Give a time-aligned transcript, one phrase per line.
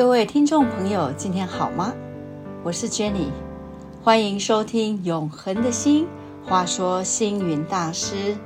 [0.00, 1.92] 各位听众朋友，今天好吗？
[2.64, 3.26] 我是 Jenny，
[4.02, 6.06] 欢迎收听《永恒的心》。
[6.48, 8.38] 话说星云大师，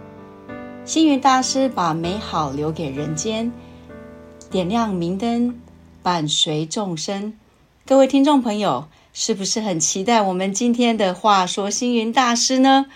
[0.84, 3.52] 星云大师把美好留给人间，
[4.50, 5.61] 点亮明灯，
[6.02, 7.34] 伴随众生。
[7.86, 12.86] 各位听众朋友，是不是很期待我们今天的话说星云大师呢？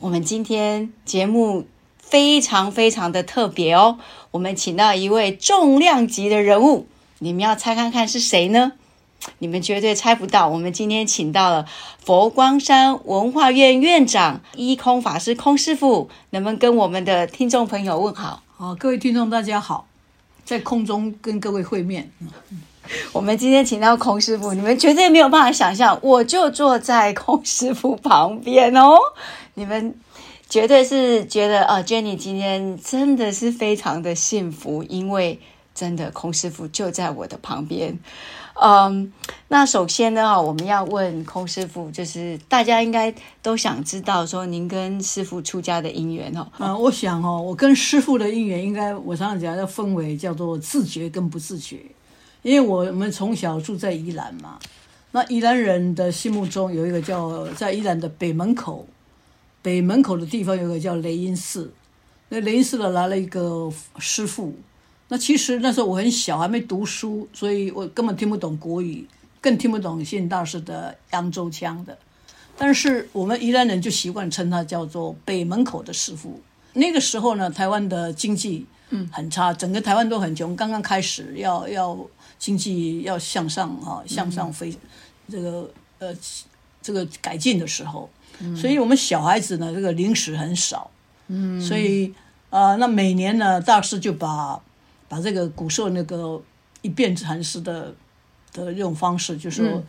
[0.00, 1.64] 我们今天节目
[1.96, 3.96] 非常非常的特别哦，
[4.32, 6.86] 我们请到一位重量级的人物。
[7.22, 8.72] 你们要猜看看是谁呢？
[9.38, 10.48] 你们绝对猜不到。
[10.48, 11.64] 我们今天请到了
[12.04, 18.42] 佛光山文化院院长一空法师空师傅，能不能跟我们的听众朋友问好？
[18.56, 19.86] 好，各位听众大家好，
[20.44, 22.10] 在空中跟各位会面。
[23.14, 28.98] 我们今天请到空师傅，你们绝对没有办法想象，我就坐在空师傅旁边哦。
[29.54, 29.94] 你们
[30.48, 35.38] 绝对是觉得啊，Jenny 今天真的是非常的幸福，因为。
[35.74, 37.98] 真的，孔师傅就在我的旁边。
[38.54, 39.10] 嗯，
[39.48, 46.46] 那首先呢，我们要问孔师傅，就是大家应该都想知道，说您跟师傅出家的因缘哦。
[46.58, 51.80] 嗯，我想哦，我跟师傅的因缘，应该我常常讲要分为叫做自觉跟不自觉。
[52.42, 54.58] 因为我们从小住在宜兰嘛，
[55.12, 58.86] 那宜兰人的心目中有一个叫在宜兰的北门口，
[59.62, 61.72] 北门口的地方有个叫雷音寺，
[62.28, 64.54] 那雷音寺的来了一个师傅。
[65.12, 69.06] 那其实那时候我很小，还没读书，所以我根本听不懂国语，
[69.42, 71.98] 更听不懂信大师的扬州腔的。
[72.56, 76.40] 但是我们宜兰人就习惯称他叫做北门口的师傅。
[76.72, 81.94] 那个时候呢，台湾的经济嗯很差，整个台湾都很穷，刚刚开始要要
[82.38, 84.74] 经济要向上啊向上飞，
[85.28, 86.16] 这个呃
[86.80, 88.08] 这个改进的时候，
[88.56, 90.90] 所以我们小孩子呢这个零食很少，
[91.28, 92.14] 嗯，所以
[92.48, 94.58] 啊那每年呢大师就把
[95.12, 96.40] 把这个古时候那个
[96.80, 97.94] 一遍禅师的
[98.50, 99.84] 的这种方式，就说，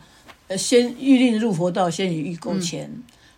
[0.48, 2.90] 呃，先预令入佛道，先以预勾签，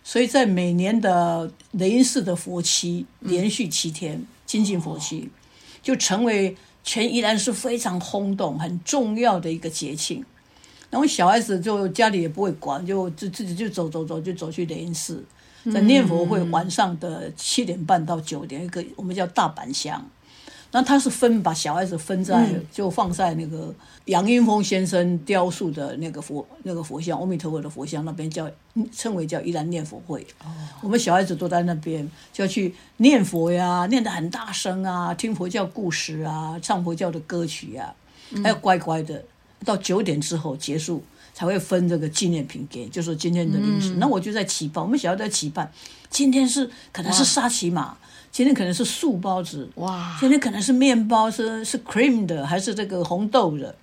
[0.03, 5.29] 所以在每年的雷音寺的佛期，连续七天精进佛期，
[5.81, 10.25] 就成为全宜兰是非常轰动、很重要的一个节庆。
[10.89, 15.23] 然后小孩子就家里也不会管，就就自己就走走走，就走去雷音寺，
[15.71, 20.05] 在念佛会，晚上的七点半到九点，一个我们叫大板香。
[20.71, 23.73] 那他是分把小孩子分在，就放在那个
[24.05, 28.49] 杨英峰先生雕塑的那个佛那个佛像，阿弥陀佛的佛像那边叫
[28.91, 30.27] 称为叫依然念佛会。
[30.43, 30.51] 哦，
[30.81, 37.93] 我们小孩子都在那边，就要去念佛呀，念得很大声啊，听佛教故事啊，唱佛教的歌曲呀，
[38.43, 39.23] 还要乖乖的
[39.63, 41.01] 到九点之后结束
[41.33, 43.95] 才会分这个纪念品给，就是今天的零食。
[43.95, 45.71] 那我就在期盼，我们小孩在期盼，
[46.09, 47.97] 今天是可能是沙琪玛。
[48.37, 53.73] 今天可能是素包子哇，今天可能是面包，是是 cream 的，还是这个红豆的？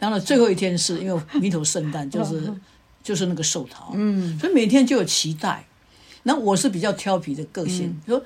[0.00, 2.52] 当然最后一天是因为弥陀圣诞， 就是
[3.04, 5.64] 就是那个寿桃，嗯，所以每天就有期待。
[6.24, 8.20] 那我是比较调皮的个性，说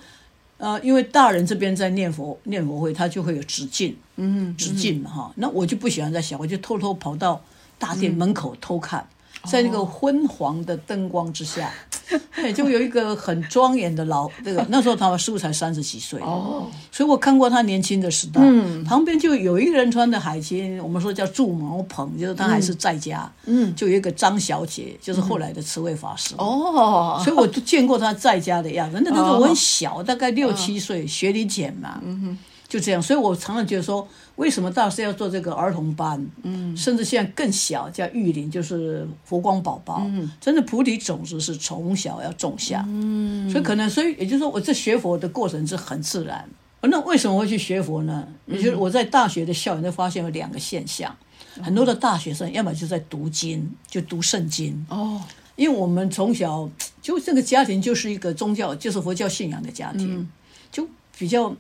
[0.57, 5.33] 呃，因为大人这边在念佛念佛会，他就会有止境，嗯，止境嘛哈。
[5.37, 7.45] 那我就不喜欢在小，我就偷偷跑到
[7.79, 9.07] 大殿门口偷看。
[9.45, 11.71] 在那个昏黄的灯光之下，
[12.37, 18.41] 对，就有一个很庄严的老那个那时候他师傅才三十几岁哦，所以我看过他年轻的时代。
[18.43, 23.31] 嗯，旁边就有一个人穿的海青，我们说叫住毛棚，就是他还是在家。
[23.47, 26.35] 嗯，就有一个张小姐，就是后来的慈惠法师。
[26.39, 29.01] 哦，所以我都见过他在家的样子。
[29.03, 32.01] 那那时候我很小，大概六七岁，学龄前嘛。
[32.05, 32.39] 嗯哼。
[32.75, 34.05] 就这样，所以我常常觉得说，
[34.35, 36.27] 为什么大师要做这个儿童班？
[36.43, 40.03] 嗯，甚至现在更小，叫育林，就是佛光宝宝。
[40.07, 42.85] 嗯，真的菩提种子是从小要种下。
[42.89, 46.49] 嗯，所以可能，所以也就是说，我这学佛的过程是很自然。
[46.81, 48.27] 那为什么会去学佛呢？
[48.47, 51.17] 也就是我在大学的校园都发现有两个现象：
[51.63, 54.85] 很多的大学生要么就在读经，就读圣经。
[54.89, 55.23] 哦，
[55.55, 56.69] 因为我们从小
[57.01, 60.29] 就这个家庭就是一个宗教，就是佛教信仰的家庭，
[60.73, 61.55] 就比较。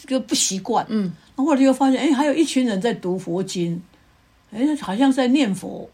[0.00, 3.82] 这个不习惯，嗯，那后来就发现，哎，还有一群人在读佛经，
[4.52, 5.88] 哎，好像在念佛，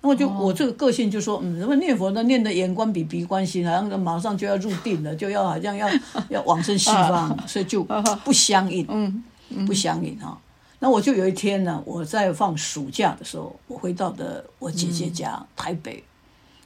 [0.00, 2.22] 那我就我这个个性就说，嗯，什么念佛呢？
[2.24, 5.88] 念的眼观比鼻观心，好像马上就要入定了，就要好像要
[6.30, 7.82] 要往生西方，所以就
[8.24, 9.24] 不相应，嗯，
[9.66, 10.38] 不相应哈。
[10.80, 16.04] 那我就有一天呢，我在放暑假的时候，我回到的我姐姐家台北，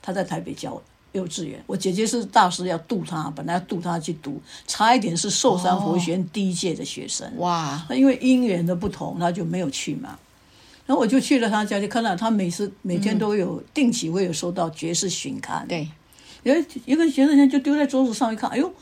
[0.03, 0.83] 她在台北教。
[1.13, 7.31] 幼稚园，我姐姐是大师，要渡她，本来要渡她去读，差一点是寿山佛学院第一届的学生。
[7.37, 7.85] 哇！
[7.89, 10.19] 那因为因缘的不同，他就没有去嘛。
[10.85, 15.65] 然后我就去了他家，就看到他每次每天都有定期会有收到爵士巡刊。
[15.69, 15.89] 对，
[16.43, 16.55] 有
[16.87, 18.73] 一个学生就丢在桌子上一看，哎呦，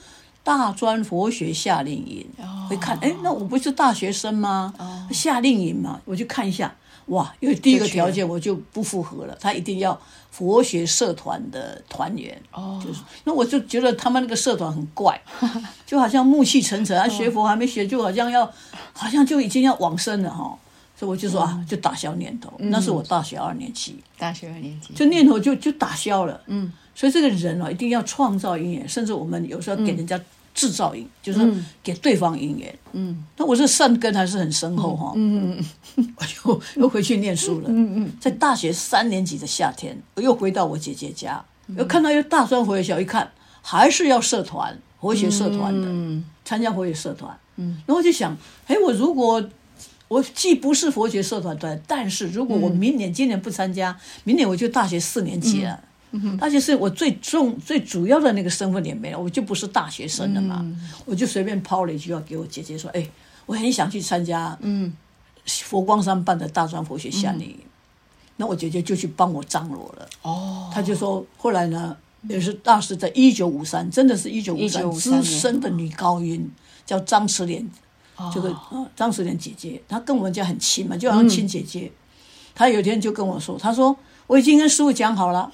[0.51, 2.27] 大专佛学夏令营。
[2.69, 4.75] 会看，哎，那我不是大学生吗？
[5.13, 6.75] 夏令营嘛，我就看一下。
[7.07, 9.97] 哇，因为第一个条件我就不符合了，他一定要
[10.33, 12.37] 佛学社团的团员。
[12.53, 15.21] 哦，就是，那我就觉得他们那个社团很怪，
[15.87, 18.45] 就好像暮气沉沉，啊，学佛还没学，就好像要，
[18.93, 20.59] 好像就已经要往生了哈。
[20.97, 22.53] 所以我就说啊，就打消念头。
[22.59, 26.41] 那是我大学二年级，大学二年级，就念头就就打消了。
[26.47, 30.21] 嗯，所以这个人啊，一定要创造因缘，甚至我们有时候给人家
[30.55, 31.39] 制造因，就是
[31.83, 32.79] 给对方因缘。
[32.93, 35.13] 嗯，那我这善根还是很深厚哈。
[35.15, 35.65] 嗯嗯
[35.97, 37.69] 嗯， 我就又回去念书了。
[37.69, 41.43] 嗯嗯，在大学三年级的夏天，我又回到我姐姐家，
[41.77, 43.31] 又看到一个大专佛学校，一看
[43.63, 47.37] 还是要社团，佛学社团的，嗯参加佛学社团。
[47.57, 48.37] 嗯，然后我就想，
[48.67, 49.43] 哎，我如果
[50.09, 55.81] 我既不是佛学社团的，但是如果我明年、今年不参加，明年我就大学四年级了。
[56.39, 60.65] 大学是我最重、最主要的那个身份也没了，我就不是大学生了嘛。
[61.05, 63.09] 我就随便抛了一句话给我姐姐说：“哎，
[63.47, 64.93] 我很想去参加，嗯，
[65.47, 67.59] 佛光山办的大专佛学夏令营。
[68.37, 70.09] 那我姐姐就去帮我张罗了。
[70.23, 76.51] 哦，她就说，后来呢，也是大师在一九五三，真的是一九五三1953资深的女高音，
[76.87, 77.69] 叫张慈莲，
[78.33, 81.93] 这个呃张慈莲姐姐，她跟我们家很亲嘛，就好像亲姐姐。
[82.55, 83.95] 她有一天就跟我说，她说
[84.27, 85.53] 我已经跟师傅讲好了，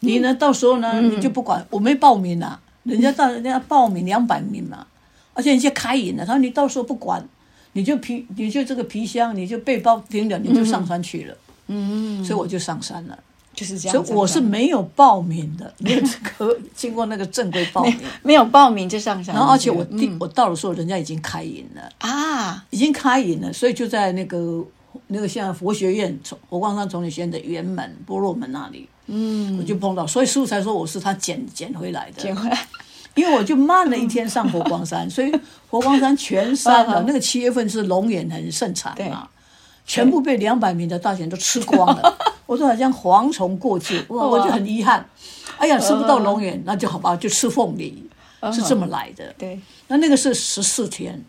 [0.00, 4.86] 你呢到时候呢你就不管，我没报名啊，人家到人家报名两百名嘛，
[5.34, 7.26] 而且人家开营了，他说你到时候不管，
[7.72, 11.36] 你就皮你就这个皮箱，你就背包拎着，你就上山去了。
[11.68, 13.18] 嗯，所以我就上山了。
[13.54, 14.04] 就是这样。
[14.04, 17.96] 所以我是没有报名的，没有这个经过那个正规报名。
[18.22, 19.98] 没有报名就上山，然后而且我嗯。
[19.98, 24.62] 第、我到的时候，人家已经开营了，啊，已经开营了，所以就在那个
[25.06, 32.66] 那个现在佛学院从佛光山崇礼学院的圆门波罗门那里，嗯，我就碰到，所以师傅才说我是他捡捡回来的，捡回来。
[33.14, 35.32] 因为我就慢了一天上佛光山， 所以
[35.70, 39.08] 佛光山全山嗯的 那个七月份是龙眼很盛产对。
[39.08, 39.26] 嘛，
[39.86, 42.18] 全部被两百名的大学生都吃光了。
[42.44, 45.08] 我说好像蝗虫过境，哇，我就很遗憾。
[45.56, 48.06] 哎呀，吃不到龙眼，那就好吧，就吃凤梨，
[48.52, 49.34] 是这么来的。
[49.38, 49.58] 对，
[49.88, 51.24] 那那个是十四天，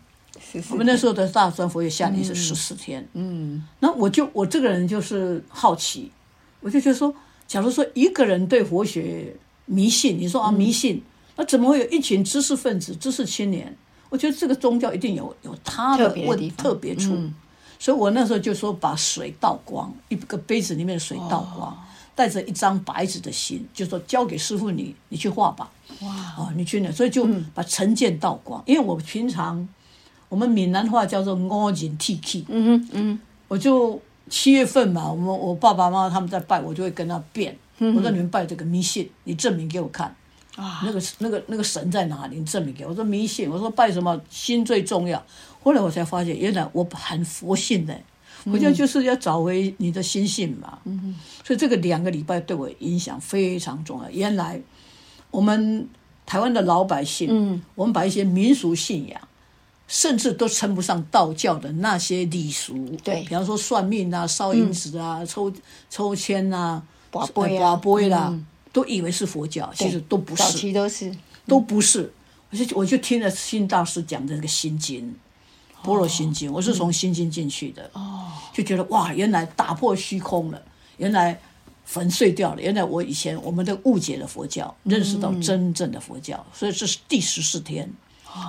[0.70, 3.08] 我们那时候的大专佛学夏令是十四天。
[3.14, 6.12] 嗯，那我就我这个人就是好奇，
[6.60, 7.14] 我就觉得说，
[7.48, 9.34] 假如说一个人对佛学
[9.64, 11.02] 迷信，你说嗯啊迷信，
[11.34, 13.76] 那怎么会有一群知识分子、知识青年？
[14.10, 17.18] 我觉得这个宗教一定有有它的问特别的地方嗯特别处。
[17.80, 21.84] 所以我那时候就说，把水倒光，一个杯子里面的水倒哦光，
[22.14, 25.70] 带着一张白纸的心，就说交给师傅你，你去画吧。
[26.00, 28.60] 哇，哦，你去那，所以就把成见倒光。
[28.66, 29.66] 因为我平常
[30.28, 37.56] 我们闽南话叫做我人剃气，嗯哼嗯我就七月份嘛，我们我爸爸妈妈他们在拜，我就会跟他辩。
[37.78, 40.14] 我说你们拜这个迷信，你证明给我看。
[40.56, 42.38] 啊，那个那个那个神在哪里？
[42.38, 42.90] 你证明给我。
[42.90, 45.22] 我说迷信，我说拜什么心最重要。
[45.62, 47.96] 后来我才发现，原来我很佛性的，
[48.46, 50.78] 我觉得就是要找回你的心性嘛。
[50.84, 51.14] 嗯
[51.44, 54.10] 所以这个两个礼拜对我影响非常重要。
[54.10, 54.60] 原来
[55.30, 55.88] 我们
[56.26, 59.20] 台湾的老百姓，嗯，我们把一些民俗信仰。
[59.88, 63.22] 甚至都称不上道教的那些礼俗，对。
[63.22, 65.52] 比方说算命啊、烧银纸啊、抽
[65.90, 66.80] 抽签啊、
[67.10, 68.38] 拔杯啊拔杯啦，
[68.72, 70.58] 都以为是佛教，其实都不早是。
[70.58, 71.12] 期都是。
[71.46, 72.12] 都不是。
[72.50, 75.14] 我就我就听了新大师讲的这个心经，
[75.82, 80.62] 般若心经，我是从心经进去的，哦，就觉得哇，原来打破虚空了，
[80.96, 81.38] 原来
[81.84, 87.90] 粉碎掉了，原来我以前我们都误解了佛教，认识到真正的佛教，所以这是第十四天，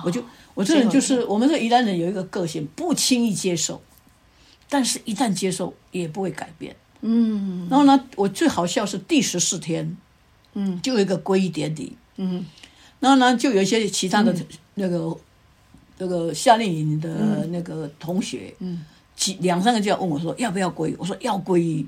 [0.04, 0.22] 我就
[0.54, 3.80] 我这人就是我们这宜兰人有一个个性，不轻易接受，
[4.68, 6.76] 但是一旦接受也不会改变。
[7.02, 9.96] 嗯然后呢，我最好笑是第十四天，
[10.54, 12.44] 嗯，就有一个皈依典礼，嗯，
[12.98, 14.34] 然后呢，就有一些其他的
[14.74, 15.16] 那个、
[15.98, 18.84] 那个夏令营的那个同学，嗯，
[19.16, 21.86] 几两三个就要问我说要不要皈依，我说要皈依。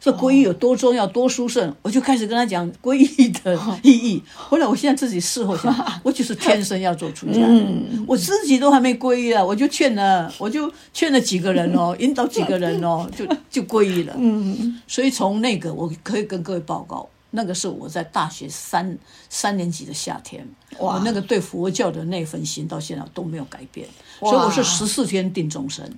[0.00, 4.22] 说皈依有多重要、多殊胜，我就开始跟他讲皈依的意义。
[4.34, 7.40] 后来我现在自己事后想， 我就是天生要做出家。
[7.40, 14.14] 人，我自己都还没皈依啊，我就劝了，我就劝了几个人哦， 引导几个人哦，就就皈依了。
[14.16, 14.80] 嗯。
[14.86, 20.94] 所以从那个，我可以跟各位报告，那个是我在大学三三年级的夏天，哇。
[20.94, 23.86] 我那个对佛教的那份心到现在都没有改变，
[24.20, 24.30] 哇。
[24.30, 25.94] 所以我是十四天定终身，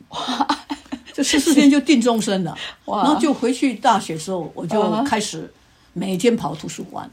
[1.12, 5.52] 就十四天就定终身了， 哇然后就回去大学时候，我就开始
[5.92, 7.11] 每天跑图书馆，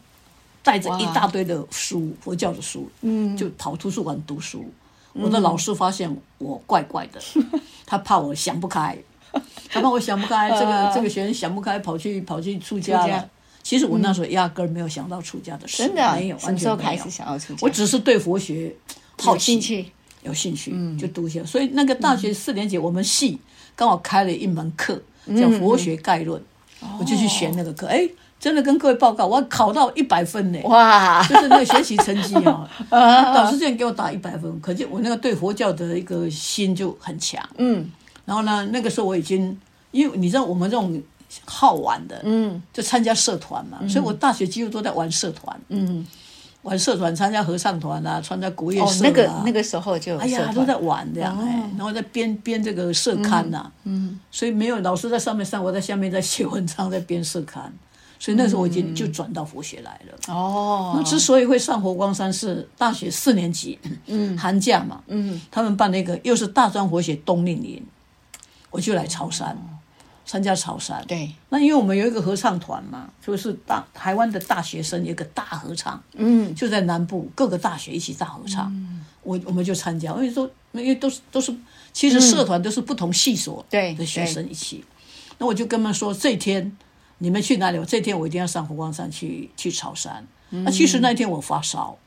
[0.64, 4.66] 带着一大堆的书，佛教的书，嗯就跑图书馆读书。
[5.14, 7.20] 我的老师发现我怪怪的，
[7.86, 8.98] 他怕我想不开，
[9.68, 13.30] 他怕我想不开，这个这个学生想不开，跑去跑去出家了。
[13.64, 17.60] 其实我那时候压根儿没有想到出家的事，真的啊没有，什完全开始想要出家？
[17.62, 18.74] 我只是对佛学
[19.18, 19.92] 好奇兴趣，
[20.22, 21.44] 有兴趣，就读一下。
[21.44, 23.38] 所以那个大学四年级，我们系
[23.80, 26.38] 刚好开了一门课叫《佛学概论》，
[27.00, 28.06] 我就去选那个课，哎，
[28.38, 32.70] 真的跟各位报告，我考到一百分呢，哇，就是那个学习成绩啊，
[33.34, 37.42] 老师竟然给我打一百分，可见我那个对佛教的一个心就很强。
[37.58, 37.90] 嗯。
[38.26, 39.58] 然后呢，那个时候我已经，
[39.92, 41.02] 因为你知道我们这种
[41.46, 42.62] 好玩的，嗯。
[42.74, 46.06] 就参加社团嘛，所以我大学几乎都在玩社团，嗯，
[46.64, 57.74] 玩社团，参加合唱团啊，参加国乐哦，社啊，那个那个时候就哎呀，都在玩这样哎，然后在编编这个社刊呐、嗯所以没有老师在上面上，我在下面在写文章，在编社刊，
[58.20, 60.34] 所以那时候我已经就转到佛学来了。
[60.34, 64.38] 哦那哦，之所以会上佛光山，是大学四年级，嗯。
[64.38, 65.40] 寒假嘛，嗯。
[65.50, 67.82] 他们办那个又是大专佛学冬令营，
[68.70, 69.58] 我就来潮山
[70.30, 71.04] 参加潮汕。
[71.08, 76.54] 对，那因为我们有一个合唱团嘛，就是大台湾的大学生有一个大合唱，嗯。
[76.54, 78.72] 就在南部各个大学一起大合唱，
[79.24, 81.52] 我我们就参加，因为说因为都是都是，
[81.92, 84.86] 其实社团都是不同系所对的学生一起，
[85.40, 86.78] 那我就跟他们说，这一天
[87.18, 87.80] 你们去哪里？
[87.80, 90.28] 我这一天我一定要上佛光山去去潮山。
[90.52, 91.98] 那其实那一天我发烧，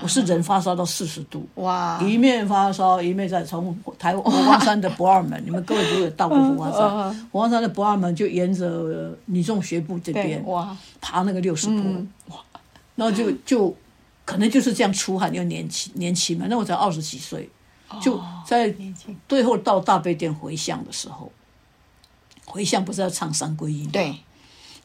[0.00, 1.46] 我是人发烧到四十度。
[1.54, 12.42] 哇，一面发烧，一面在从台佛光山的不二门， 你们各位如果有到过佛光嗯山，佛光山的不二门就沿着呃女中学部这边，哇，爬那个六十坡，哇。
[12.94, 13.74] 然后就就
[14.24, 17.48] 可能就是这样出汗，又年轻年轻嘛，那我才二十几岁，
[18.00, 18.74] 就在
[19.28, 21.30] 最后到大悲殿回向的时候，
[22.44, 23.90] 回向不是要唱三皈依吗？
[23.92, 24.14] 对，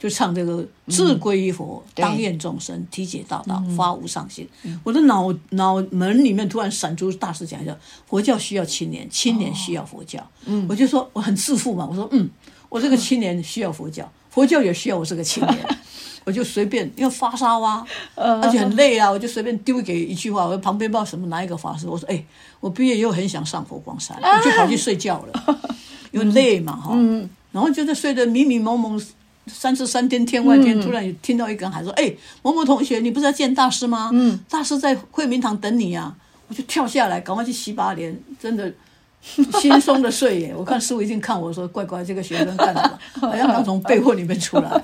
[0.02, 4.50] 就唱这个自归于佛，对当愿众生，体解大道，发无上心。
[4.84, 7.78] 我的脑脑门里面突然闪出大师讲一下，
[8.08, 10.20] 佛教需要青年，青年需要佛教。
[10.68, 12.28] 我就说我很自负嘛，我说嗯，
[12.68, 15.60] 我这个青年需要佛教，佛教也需要我这个青年。
[16.24, 20.46] 我就随便，因为发烧啊，而且很累啊，我就随便丢给一句话。
[20.46, 22.24] 我旁边不知道什么哪一个法师，我说：“哎，
[22.60, 25.60] 我毕业以后很想上佛光山，我就跑去睡觉了，
[26.12, 26.96] 因为累嘛哈。
[27.52, 29.02] 然后就在睡得迷迷蒙蒙，
[29.48, 34.10] 三十三天天外天，突然有听到一个人喊说：“哎，某某同学，你不是要见大师吗？
[34.14, 36.16] 嗯，大师在惠民堂等你啊！”
[36.48, 38.72] 我就跳下来，赶快去洗把脸，真的
[39.60, 40.54] 轻松的睡耶。
[40.58, 43.00] 我看师傅一定看我说：“乖乖，这个学生干什么？
[43.22, 44.84] 好像刚从被窝里面出来。”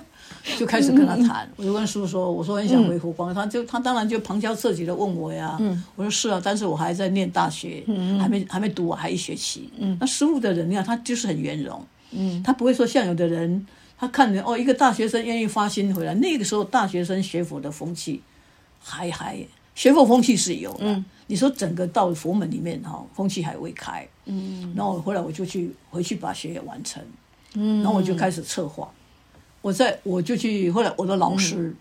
[0.57, 3.35] 就开始跟他谈，我就跟师傅说：“我说很想回湖光。
[3.35, 5.59] 他就他当然就旁敲侧击的问我呀。
[5.97, 7.83] 我说：“是啊，但是我还在念大学，
[8.17, 9.69] 还没还没读完，还一学期。
[9.99, 11.85] 那师傅的人，你看他就是很圆融，
[12.45, 13.67] 他不会说像有的人，
[13.99, 18.21] 他看人哦，一个大学生愿意发心回来，那个时候大学生学佛的风气
[18.79, 19.37] 还还
[19.73, 21.03] 学佛风气是有的。
[21.25, 24.07] 你说整个到佛门里面哈，风气还未开。
[24.25, 27.03] 嗯，然后后来我就去回去把学业完成，
[27.55, 28.89] 嗯，然后我就开始策划。
[29.61, 31.75] 我在我就去，后来我的老师，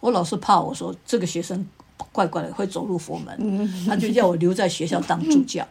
[0.00, 1.66] 我老师怕我说这个学生
[2.12, 5.66] 怪怪的会走入佛门，他就叫我留在学校当助教。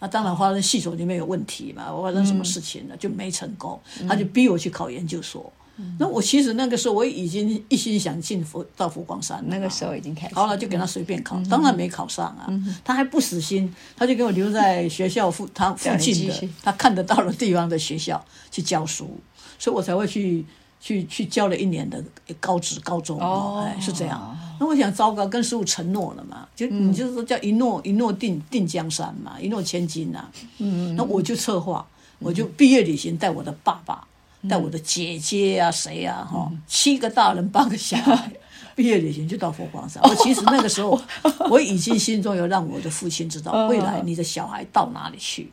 [0.00, 5.52] 那当然发生系统里面有问题嘛，我发生什么事情了就没成功，他就逼我去考研究所。
[5.98, 12.48] 那我其实那个时候我已经一心想进佛到佛光山，那个时候已经开始好了，就给他随便考，当然没考上啊。
[12.82, 19.20] 他还不死心，他就给我留在学校附他附近的他看得到的地方的学校去教书，
[19.58, 20.46] 所以我才会去
[20.80, 22.02] 去去教了一年的
[22.40, 24.34] 高职高中哦哎是这样。
[24.58, 31.86] 那我想糟糕，跟师傅承诺了嘛，就你就是说叫一诺一诺定定江山嘛，一诺千金呐、嗯，那我就策划，
[32.18, 34.06] 我就毕业旅行带我的爸爸。
[34.48, 38.30] 带我的姐姐啊，谁啊，哈，七个大人，八个小孩，
[38.76, 40.00] 毕业旅行就到佛光山。
[40.04, 41.00] 我其实那个时候，
[41.50, 45.50] 我已经心中有让我的父亲知道，未来你的小孩到哪里去。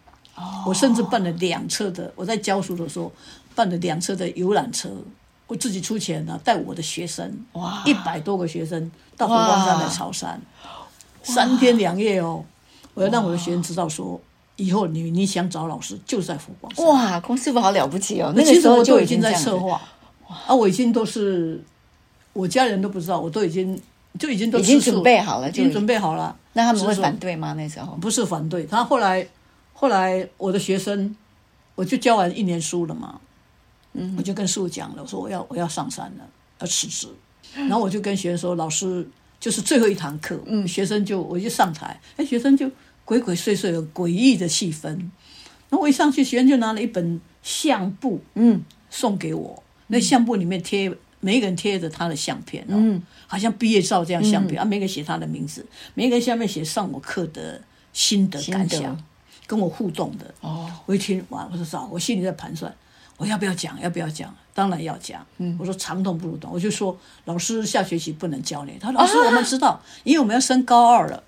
[0.68, 3.12] 我甚至办了两车的，我在教书的时候
[3.56, 4.90] 办了两车的游览车，
[5.48, 10.42] 我自己出钱呢、带我的学生，哇一百多个学生到佛光山来朝山，
[11.22, 12.44] 三天两夜哦，
[12.94, 14.20] 我要让我的学生知道说，
[14.56, 16.86] 以后你你想找老师就在佛光山。
[16.86, 18.34] 哇，龚师傅好了不起哦！
[18.36, 19.82] 那个时候就已经在策划，
[20.48, 21.62] 啊，我已经都是
[22.32, 23.80] 我家人都不知道，我都已经
[24.18, 26.36] 就已经都已经准备好了已经准备好了。
[26.54, 27.54] 那他们会反对吗？
[27.54, 29.28] 那时候不是反对，他后来
[29.74, 31.16] 后来我的学生，
[31.76, 33.20] 我就教完一年书了嘛，
[33.94, 36.28] 嗯，我就跟师傅讲了，我说我要我要上山了，
[36.60, 37.08] 要辞职，
[37.56, 39.08] 然后我就跟学生说，老师
[39.40, 42.70] 就是最后一堂课，嗯，学生就我就上台，哎，学生就
[43.06, 44.88] 鬼鬼祟祟的诡异的气氛，
[45.70, 48.64] 然后我一上去，学生就拿了一本相簿，嗯。
[48.96, 53.02] 送给我，那相簿里面贴每一个人贴着他的相片哦，嗯。
[53.26, 57.60] 好像毕业照这样相片、啊，每个人写他的名字，每个人下面写上我课的
[57.92, 58.96] 心得感想，
[59.48, 60.32] 跟我互动的。
[60.42, 62.72] 哦，我一听完，我说糟，我心里在盘算，
[63.18, 63.80] 我要不要讲？
[63.82, 64.34] 要不要讲？
[64.54, 65.26] 当然要讲。
[65.38, 68.74] 嗯我说长痛不如短，我就说老师下学期不能教你。
[68.80, 71.24] 他说老师我们知道，因为我们要升高二了。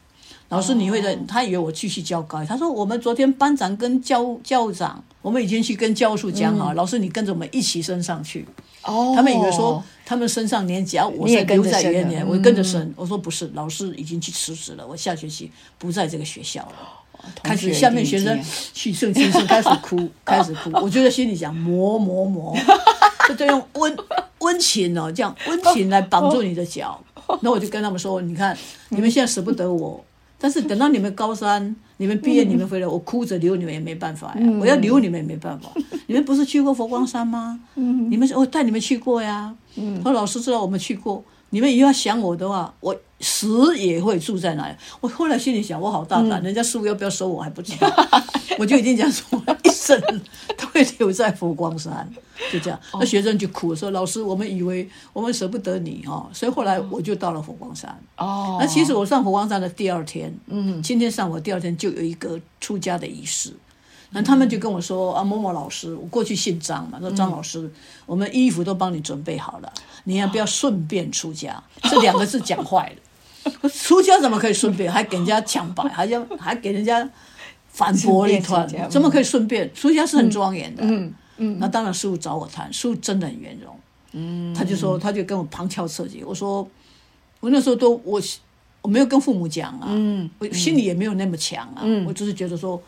[0.49, 8.45] 老师你会在，他以为我继续教高一，他说我们昨天班长跟教教务长，我们已经去跟教务处讲好，老师你跟着我们一起升上去。
[8.83, 12.93] 哦，他们以为说他们升上年级，啊，我留跟着升了在原年，我跟着升。
[12.95, 16.75] 我说不是，老师已经去辞职了，我下学期不在这个学校了。
[17.43, 18.39] 开始下面学生
[18.73, 20.69] 去圣经是开始哭， 开始哭。
[20.81, 22.55] 我就在心里想 磨磨磨，
[23.27, 23.97] 就在用温
[24.39, 26.99] 温情哦，这样温情来绑住你的脚。
[27.41, 28.55] 那我就跟他们说，你看
[28.89, 30.03] 你们现在舍不得我，
[30.37, 34.41] 但是等到你们高三，你们毕业，你们回来，我哭着留你们也没办法呀。
[34.59, 35.69] 我要留你们也没办法。
[36.07, 37.59] 你们不是去过佛光山吗？
[37.73, 39.53] 你们我带你们去过呀。
[39.75, 41.23] 我说老师知道我们去过。
[41.51, 44.75] 你们以后要想我的话，我死也会住在那里。
[44.99, 47.89] 我后来心里想，我好大胆，人家师傅要不要收我还不知道，
[48.59, 49.99] 我就已经讲说，我一生
[50.57, 52.07] 都会留在佛光山，
[52.51, 52.79] 就这样。
[52.93, 57.97] 那学生就哭说：“老师，我们以为我们舍不得你哈，所以后来我就到了佛光山。
[58.17, 63.53] 哦，那其实我上佛光山的第二天，嗯，今天上午第二天就有一个出家的仪式。
[64.11, 67.69] 那他们就跟我说啊，某某老师，我过去姓张嘛，说张老师，
[68.05, 69.73] 我们衣服都帮你准备好了，
[70.05, 71.61] 你要不要顺便出家？
[71.83, 74.89] 这两个字讲坏了，出家怎么可以顺便？
[74.89, 77.09] 还给人家抢白，还要还给人家
[77.67, 79.69] 反驳一团，怎么可以顺便？
[79.73, 80.83] 出家是很庄严的。
[80.85, 81.57] 嗯嗯。
[81.59, 83.75] 那当然，师傅找我谈，师傅真的很圆融。
[84.13, 84.53] 嗯。
[84.53, 86.23] 他就说，他就跟我旁敲侧击。
[86.23, 86.65] 我说，
[87.41, 88.21] 我那时候都我
[88.81, 92.81] 我没有跟父母讲啊，嗯，我心里也没有那么强啊，嗯，我只是觉得说。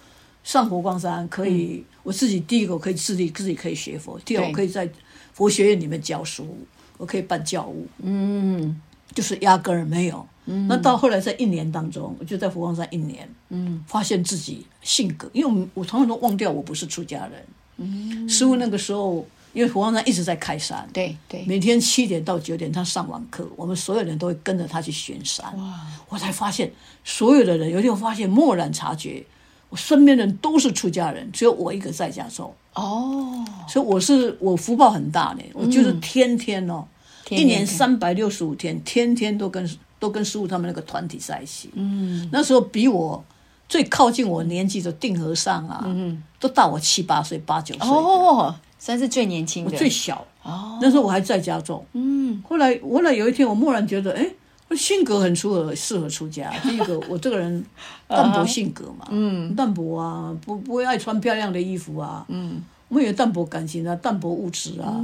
[0.48, 4.90] 上佛光山可以，我自己第一个我可以自立，自己可以学佛；第二，我可以在
[5.34, 6.58] 佛学院里面教书，
[6.98, 7.86] 我可以办教务。
[8.02, 8.82] 嗯，
[9.14, 10.26] 就是压根儿没有。
[10.46, 17.46] 嗯，那到后来在一年当中，我就在佛光山一年，嗯，发现自己性格，因为我我常常都忘掉我不是出家人。
[17.76, 25.46] 嗯，师傅那个时候，因为佛光山一直在开山，对对，每天七点到九点他上完课，我们所有人都会跟着他去巡山。
[25.58, 26.72] 哇，我才发现
[27.04, 29.22] 所有的人，有一天我发现蓦然察觉。
[29.70, 32.54] 我身边人都是出家人，只有我一个在家中。
[32.74, 35.44] 哦，所以我是我福报很大呢。
[35.54, 36.86] 我就是天天哦，
[37.30, 41.70] 一年三百六十五天，天天都跟都跟师傅他们那个团体在一起。
[41.74, 43.24] 嗯，那时候比我
[43.68, 47.88] 最靠近我年纪的定和尚啊，嗯，都大我七八岁、八九岁。
[47.90, 50.26] 哦，算是最年轻的，我最小。
[50.44, 51.84] 哦，那时候我还在家中。
[51.94, 54.30] 嗯，后来后来有一天，我蓦然觉得，哎。
[54.76, 56.52] 性格很适合适合出家。
[56.64, 57.66] 第一个，我这个人
[58.08, 65.02] 淡泊性格嘛，嗯，淡泊啊，不不会爱穿漂亮的衣服啊，嗯，我们有淡泊感情啊，淡泊物质啊，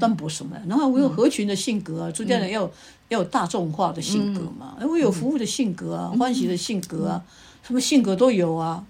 [0.00, 0.56] 淡泊什么？
[0.66, 2.62] 然后我有合群的性格啊，出家人要
[3.08, 7.22] 要有大众化的性格嘛，我有服务的性格啊，欢喜的性格啊，
[7.62, 8.84] 什么性格都有啊，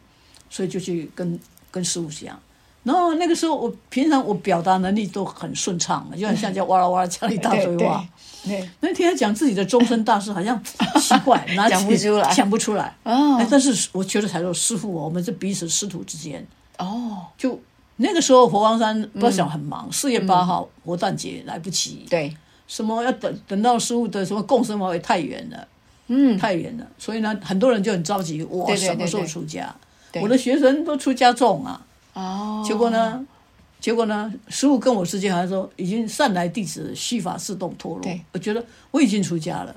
[0.48, 1.38] 所以就去跟
[1.70, 2.38] 跟师傅讲。
[2.84, 8.04] 然后那个时候，我平常我表达能力都很顺畅，就很像叫哇啦哇啦讲一大堆话。
[8.80, 10.60] 那天他讲自己的终身大事，好像
[11.00, 12.92] 奇怪， 讲不出来，讲不出来。
[13.04, 16.44] 哦，但是我觉得才说师傅，我们是彼此师徒之间。
[16.76, 17.56] 哦，就
[17.98, 22.04] 那个时候佛光山不要想很忙，四月八号佛诞节来不及。
[22.10, 25.68] 对，什么要等等到师傅的什么共生法会太远了，
[26.08, 29.72] 嗯，太远了，所以呢，很多人就很着急，我什么时候出家？
[30.20, 31.80] 我的学生都出家众啊。
[32.14, 33.26] 哦，结果呢？
[33.80, 34.32] 结果呢？
[34.46, 38.18] 师傅跟我之间还说，已经善来弟子须发自动脱落。
[38.32, 39.74] 我觉得我已经出家了，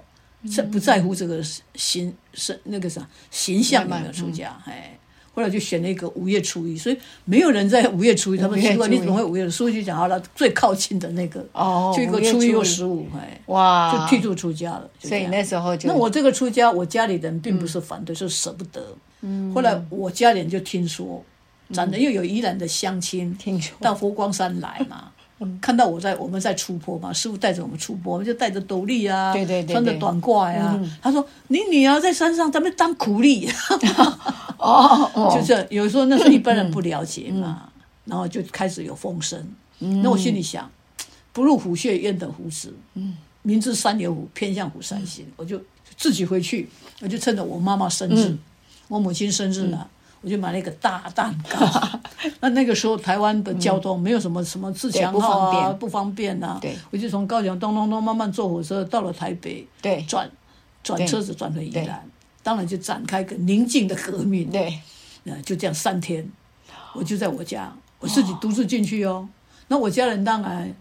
[0.56, 1.42] 在不在乎这个
[1.74, 4.56] 形是那个啥形象有没有出家？
[4.66, 4.96] 哎，
[5.34, 8.38] 后来就选了一个五月初一，所以没有人在五月初一。
[8.38, 9.50] 他们奇怪，你怎么会五月？
[9.50, 14.88] 师傅就讲好了，最靠近的那个哦，就一个初一又十五，哎，哇，就剃度出家了。
[15.00, 18.96] 所以那时候就那我这个出家，我家里人并不是反对，是舍不得。
[19.22, 21.26] 嗯，后来我家里人就听说。
[21.72, 23.36] 长得又有宜兰的乡亲，
[23.80, 25.12] 到佛光山来嘛，
[25.62, 29.34] 看到我在我们在出坡嘛，师傅带着我们出坡，我们就带着斗笠啊，
[29.68, 30.80] 穿着短褂呀。
[31.02, 33.50] 他说：“你女儿在山上，咱们当苦力。
[34.58, 37.70] ”哦， 就是，有时候那一般人不了解嘛，
[38.06, 39.46] 然后就开始有风声。
[39.80, 40.70] 那我心里想，
[41.34, 42.74] 不入虎穴焉得虎子？
[42.94, 45.26] 嗯，明知山有虎，偏向虎山行。
[45.36, 45.62] 我就
[45.98, 46.70] 自己回去，
[47.02, 48.38] 我就趁着我妈妈生日，
[48.88, 49.88] 我母亲生日了。
[50.26, 51.60] 我就买了一个大蛋糕。
[52.42, 56.58] 那那个时候台湾的交通没有什么什么自强号啊，不方便呐。
[56.60, 60.28] 对，我就从高雄咚咚咚慢慢坐火车到了台北，对，转
[60.84, 62.04] 转车子转回宜兰，
[62.42, 64.50] 当然就展开个宁静的革命。
[64.50, 64.80] 对，
[65.26, 66.28] 呃，就这样三天，
[66.96, 69.30] 我就在我家，我自己独自进去哦。
[69.68, 70.76] 那我家人当然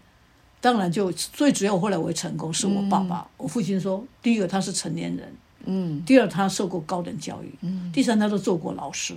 [0.59, 3.27] 当然就最主要，后来我会成功，是我爸爸。
[3.37, 5.31] 我父亲说，第一个他是成年人。
[5.65, 9.15] 嗯，第二他受过高等教育，嗯，第三他都做过老师，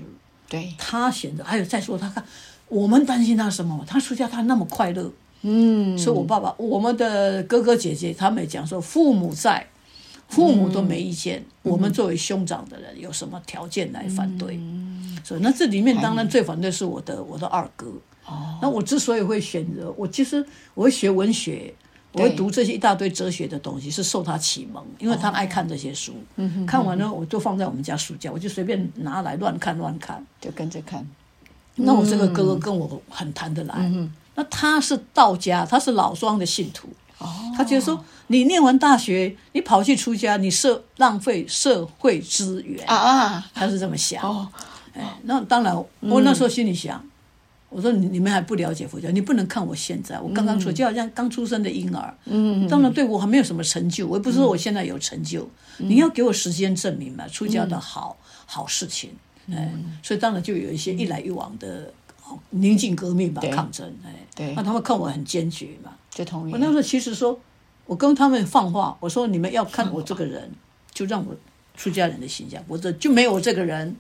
[0.49, 2.25] 对，他选择还有再说他看，
[2.69, 3.85] 我们担心他什么？
[3.87, 5.11] 他出家他那么快乐，
[5.43, 9.67] 嗯，所以我爸爸我们的哥哥姐姐他们讲说父母在，
[10.29, 14.57] 父母都没意见，我们作为兄长的人有什么条件来反对？
[14.57, 15.19] 嗯。
[15.25, 17.87] 所以那这里面当然最反对是我的我的二哥。
[18.25, 21.75] 哦，那我之所以会选择我，其实我会学文学，
[22.19, 26.15] 我会读这些一大堆哲学的东西，是受他启蒙，因为他爱看这些书。
[26.37, 31.07] 嗯看完了我就放在我们家书架，我就随便拿来乱看乱看，就跟着看。
[31.77, 33.91] 那我这个哥哥跟我很谈得来。
[34.35, 36.89] 那他是道家，他是老庄的信徒。
[37.19, 37.27] 哦，
[37.57, 43.51] 他觉得说，你念完大学，你跑去出家，你社浪费社会资源啊啊！
[43.53, 44.23] 他是这么想。
[44.23, 44.49] 哦，
[44.95, 47.05] 哎，那当然，我那时候心里想，
[47.71, 52.15] 我说你你们还不了解佛教，你不能看我现在，我刚刚出就好像刚出生的婴儿。
[52.25, 59.11] 嗯当然，对我还没有什么成就，我也不是说我现在有成就，你要给我时间证明嘛，出家的好好事情。
[59.51, 61.93] 哎，所以当然就有一些一来一往的
[62.51, 63.87] 宁静革命吧，抗争。
[64.05, 65.93] 哎，对，那他们看我很坚决嘛。
[66.11, 66.53] 就同意。
[66.53, 67.39] 我那时候其实说，
[67.87, 70.51] 我跟他们放话，我说你们要看我这个人，
[70.93, 71.35] 就让我
[71.77, 73.95] 出家人的形象，我这就没有我这个人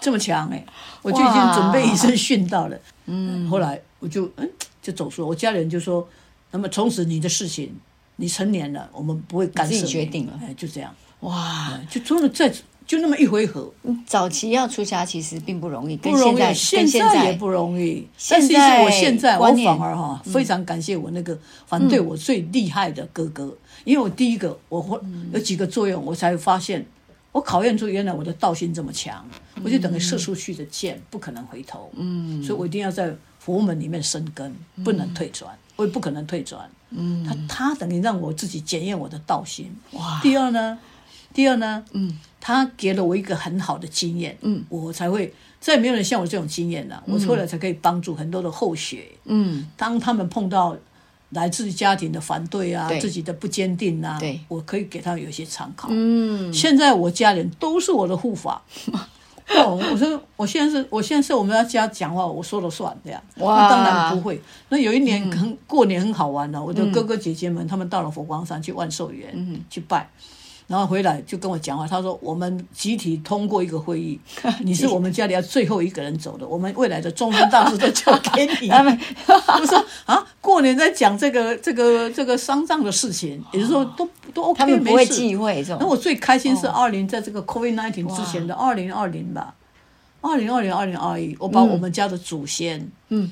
[0.00, 0.64] 这么强哎，
[1.02, 2.76] 我就已经准备一身殉道了。
[3.06, 4.50] 嗯，后来我就嗯
[4.82, 6.06] 就走出，我家人就说，
[6.50, 7.74] 那么从此你的事情，
[8.16, 9.72] 你成年了，我们不会干涉。
[9.72, 10.94] 自己决定了，哎，就这样。
[11.20, 12.52] 哇，就真的在。
[12.86, 13.72] 就那么一回合。
[14.04, 16.52] 早期要出家其实并不容易，不容易。
[16.52, 18.06] 现在也不容易。
[18.28, 21.34] 但是我现在我反而哈非常感谢我那个
[21.66, 25.00] 反对我最厉害的哥哥，因为我第一个我会
[25.32, 26.84] 有几个作用，我才发现
[27.34, 29.28] 我考验出原来我的道心这么强，
[29.64, 31.90] 我就等于射出去的箭不可能回头。
[31.96, 36.70] 嗯，所以我一定要在佛门里面生根，不能退转，我也不可能退转。
[36.90, 39.74] 嗯，他他等于让我自己检验我的道心。
[39.94, 40.20] 哇。
[40.22, 40.78] 第二呢？
[41.32, 41.84] 第二呢？
[41.90, 42.16] 嗯。
[42.40, 50.76] 他给了我一个很好的经验，嗯，我才会再没有人像我这种经验了，我后来才可以帮助很多的后学，嗯，当他们碰到
[51.34, 54.18] 来自家庭的反对啊，自己的不坚定啊，
[54.48, 58.62] 我可以给他有一些参考，嗯，现在我家人都是我的护法，
[59.56, 64.40] 哦，我说我现在是我现在是我们要家讲话，我说了算这样，哇，当然不会。
[64.70, 70.08] 那有一年很过年很好玩的，我的哥哥姐姐们他们到了佛光山去万寿园去拜。
[70.66, 74.18] 然后回来就跟我讲话，他说：“我们集体通过一个会议，
[74.64, 78.68] 你是我们家里要最后一个人走的，我们未来的终身大事都交给你。
[78.72, 78.98] ”他们
[79.58, 85.76] 就说：“啊，过年在讲这个这个这个丧葬的事情，也就是说都都 OK，他们不会忌讳这种。
[85.80, 89.54] 那我最开心是二零在这个 COVID nineteen 之前的二零二零吧，
[90.22, 93.30] 二零二零二零二一，我把我们家的祖先，嗯。”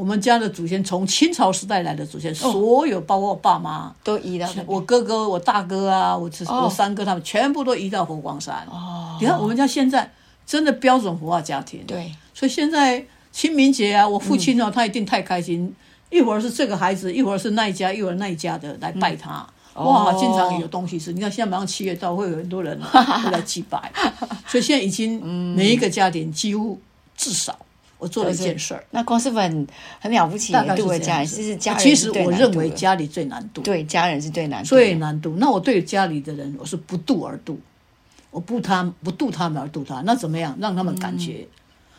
[0.00, 8.66] 我们家的祖先从清朝时代来的祖先，所有包括我爸妈都移到我哥哥、我大哥啊，我我三哥他们全部都移到佛光山。
[8.70, 10.10] 哦，你看我们家现在
[10.46, 11.84] 真的标准佛化家庭。
[11.86, 15.76] 对，所以现在清明节啊，我父亲呢，他一定太开心。
[16.08, 19.46] 一会儿是这个孩子，一会儿是那一家，一会儿那一家的来拜他。
[19.74, 21.12] 哇，经常有东西吃。
[21.12, 23.92] 你看现在马上七月到，会有很多人 会来祭拜。
[24.46, 25.22] 所以现在已经
[25.54, 26.80] 每一个家庭几乎
[27.18, 27.54] 至少。
[28.00, 29.66] 我做了一件事儿，那光师傅很
[30.00, 35.36] 很了不起，度过家人，其实家人其实我认为家里最难度，对家人是最难最难度。
[35.36, 37.60] 那我对家里的人，我是不度而度，
[38.30, 40.56] 我不他不度他们而度他，那怎么样？
[40.58, 41.46] 让他们感觉，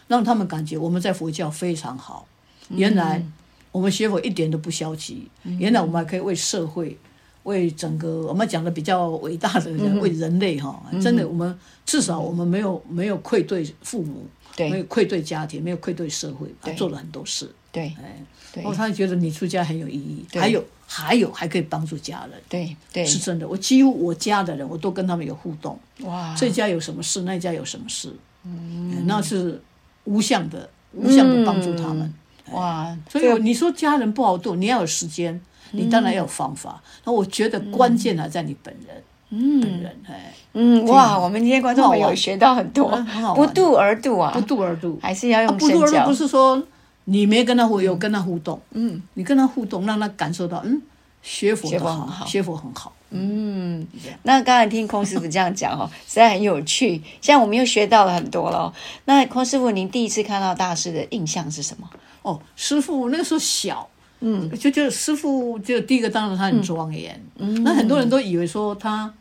[0.07, 2.25] 让他们感觉我们在佛教非常好。
[2.69, 3.23] 原来
[3.71, 6.97] 我们学佛一点都不消极，原来我们还可以为社会、
[7.43, 14.25] 为整个我们讲的比较伟大的人为人类哈，真的我们至少我们没有没有愧对父母。
[14.57, 17.49] 没有愧对家庭，没有愧对社会，他做了很多事。
[17.71, 18.21] 对，哎，
[18.55, 20.25] 然后他觉得你出家很有意义。
[20.33, 22.41] 还有，还有，还可以帮助家人。
[22.49, 23.47] 对，对，是真的。
[23.47, 25.79] 我几乎我家的人，我都跟他们有互动。
[26.01, 29.61] 哇，这家有什么事，那家有什么事，嗯，那是
[30.03, 32.13] 无相的，无相的帮助他们。
[32.51, 35.39] 哇，所以你说家人不好度，你要有时间，
[35.71, 36.83] 你当然要有方法。
[37.05, 39.01] 那我觉得关键还在你本人。
[39.33, 42.89] 嗯，本人哎，嗯哇，我们今天观众朋友学到很多，
[43.33, 46.61] 不度而度啊，不度而度，还是要用不度而度，不是说
[47.05, 50.81] 你没跟他互有跟他互动，嗯，你跟他互动，让他感受到，嗯，
[51.21, 53.87] 学佛很好，学佛很好，嗯，
[54.23, 58.73] 那刚才听空师傅这样讲哦， 实在很有趣，现在我们又学到了很多了。
[59.05, 61.89] 那空师傅，您第一次看到大师的印象是什么？
[62.23, 63.87] 哦，师傅那个时候小。
[64.23, 69.11] 嗯，就就师傅就第一个当然他很庄严，嗯，那很多人都以为说他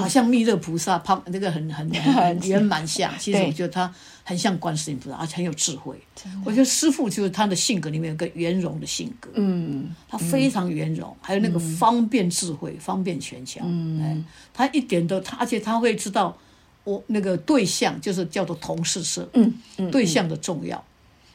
[0.00, 5.96] 好像弥勒菩萨，胖那个很很 很圆满像，其实我觉得他很像观世音菩萨，而且很有智慧。
[6.44, 16.36] 我觉得师傅就是他的性格里面有个圆融的性格，嗯，他非常圆融，还有那个方便智慧、方便全巧，嗯，他一点都他，而且他会知道
[16.84, 19.52] 我那个对象就是叫做同事色，嗯，
[19.90, 20.82] 对象的重要。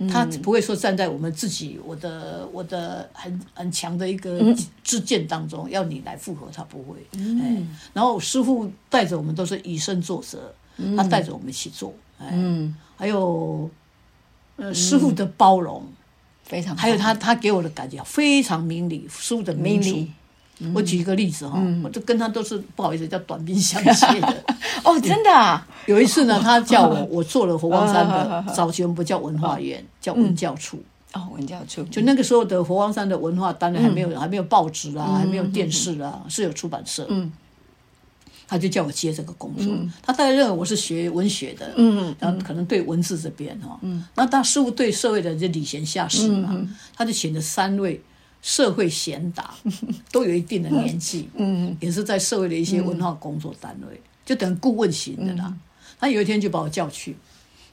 [0.07, 6.95] 他不会说站在我们自己我的我的很很强的一个知见当中，要你来复合，他不会。
[7.41, 7.57] 哎，
[7.91, 10.53] 然后师傅带着我们都是以身作则，
[10.95, 11.93] 他带着我们一起做。
[12.17, 12.33] 哎，
[12.95, 13.69] 还有
[14.55, 15.83] 呃师傅的包容，
[16.43, 20.07] 非常还有他他给我的感觉非常明理，师傅的民主。
[20.73, 24.43] 我举一个例子哈，我就跟他都是不好意思叫短兵相接的。
[24.83, 25.65] 哦，真的啊！
[25.87, 30.81] 有一次呢，他叫我， 我做了佛光山的早期我们不叫文化园，叫文教处。
[31.13, 31.83] 哦，文教处。
[31.85, 37.05] 就那个时候的佛光山的文化，当然还没有还没有报纸啊，还没有电视啊，是有出版社。
[37.09, 37.31] 嗯。
[38.47, 46.59] 他就叫我接这个工作，他大概认为我是学文学的，嗯，然后可能对文字这边哈，嗯，那他师傅对社会的这礼贤下士嘛，
[46.97, 48.01] 他就请了三位。
[48.41, 49.53] 社会贤达
[50.11, 55.53] 都有一定的年纪，嗯，也是在社会的一些文化工作单位，就等顾问型的啦。
[55.99, 57.17] 他有一天就把我叫去，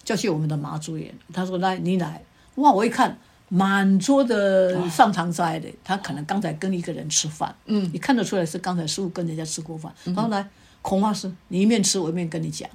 [0.03, 1.15] 叫去我们的麻竹园。
[1.33, 2.21] 他说：“来，你来。”
[2.57, 2.73] 哇！
[2.73, 3.17] 我一看，
[3.49, 9.95] 满桌的上堂斋的，他可能刚才跟一个人吃饭，嗯，你看得出来是刚才师傅跟人家吃过饭。
[10.07, 10.49] 他说：“来，
[10.83, 12.69] 孔法师，你一面吃我一面跟你讲。”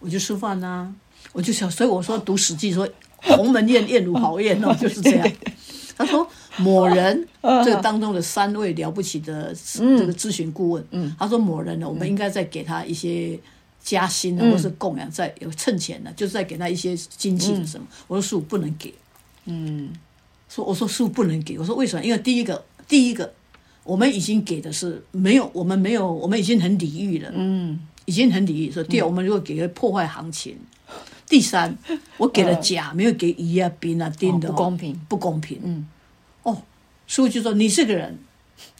[0.00, 0.92] 我就吃饭呐，
[1.32, 2.88] 我就想，所以我说读《史记》说
[3.22, 5.32] “鸿门宴，宴如豪宴”哦，就是这样。
[5.96, 6.26] 他说。
[6.58, 7.26] 某人
[7.64, 10.84] 这个当中的三位了不起的这个咨询顾问，
[11.18, 13.38] 他说某人呢，我们应该再给他一些
[13.82, 17.86] 加薪啊，或是供养，再有趁钱的，就是再给他一些经济的什么。
[18.08, 18.92] 我说师傅不能给，
[19.46, 19.90] 嗯，
[20.48, 22.04] 说我说师傅不能给，我说为什么？
[22.04, 23.32] 因为第一个，第一个
[23.84, 28.70] 我们已经给的是没有，我们没有，我们已经很礼遇了，嗯，已经很礼遇。
[28.70, 30.56] 说第二，我们如果给个破坏行情。
[31.28, 31.78] 第三，
[32.16, 35.86] 我给了甲，没有给乙啊、丙啊、丁的，不公平，不公平，嗯。
[37.06, 38.16] 师傅就说：“你这个人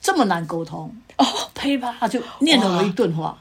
[0.01, 3.37] 这么难沟通哦，呸吧，他就念了我一顿话，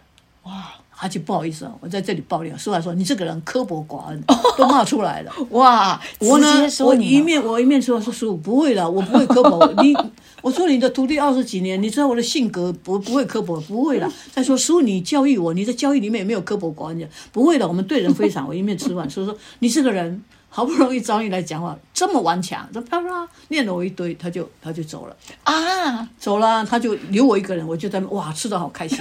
[0.46, 2.58] 哇，他就不好意思啊，我在这里爆料。
[2.58, 4.24] 师傅说你这个人刻薄寡恩，
[4.58, 5.32] 都骂出来了。
[5.52, 6.48] 哇，我呢，
[6.80, 9.96] 我一面我一面说说师傅不会了，我不会刻薄 你。
[10.42, 14.12] 我做你的徒弟二十几年，你知道我的性格不不会刻薄，不会了。
[14.34, 17.68] 再说师傅你教育我，你在教育里面也没有刻薄寡恩的，不会的。
[17.68, 18.48] 我们对人非常。
[18.48, 25.16] 我一面吃饭，所以说你这个人。”好不容易找你来讲话，这么顽强，这啪啪念了我一堆，他就他就走了。
[25.44, 29.00] 啊，走了，他就留我一个人，我就在哇吃的好开心。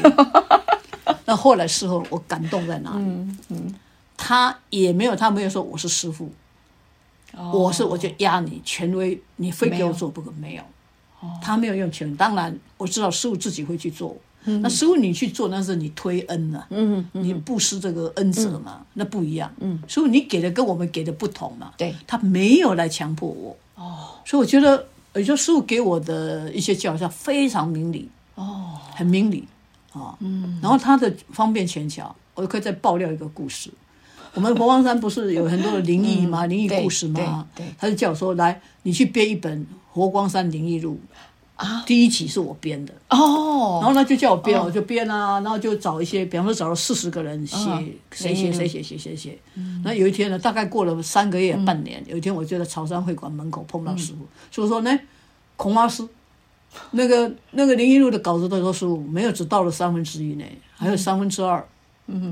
[1.24, 2.98] 那后来事后我感动在哪里？
[2.98, 3.74] 嗯嗯，
[4.16, 6.30] 他也没有，他没有说我是师傅，
[7.52, 10.62] 我是我就压你权威，你非给我做不可，没有，
[11.42, 14.16] 他没有用权，当然我知道师傅自己会去做。
[14.44, 19.53] 那师傅你去做，那是你推恩呐，嗯，你布施这个恩泽嘛，那不一样。
[19.61, 23.57] 嗯，师傅你给的跟我们给的不同嘛，对，他没有来强迫我。
[23.74, 29.46] 哦，所以我觉得，也就师傅给我的一些教教非常明理，哦，很明理，
[29.92, 33.70] 啊，嗯，然后他的方便权巧，我可以再爆料一个故事。
[34.35, 36.44] 我们佛光山不是有很多的灵异吗？
[36.46, 37.46] 灵异故事吗？
[37.55, 39.61] 对，他就叫我说来，你去编一本
[39.92, 40.98] 《佛光山灵异录》。
[41.59, 42.94] 啊，第一集是我编的。
[43.11, 47.57] 哦，然后呢就叫我编，我就编啊，然后就找一些，比方说找了四十个人写，
[48.12, 49.37] 谁写谁写谁写写。
[49.83, 54.18] 那有一天呢，大概过了三个月半年，有一天我就在潮汕会馆门口碰到师傅，
[54.53, 55.01] 所以说呢，
[55.57, 56.07] 孔老师，
[56.92, 60.44] 那个那个林一路的稿子都说师傅没有，只到了三分之一呢，
[60.77, 61.66] 还有三分之二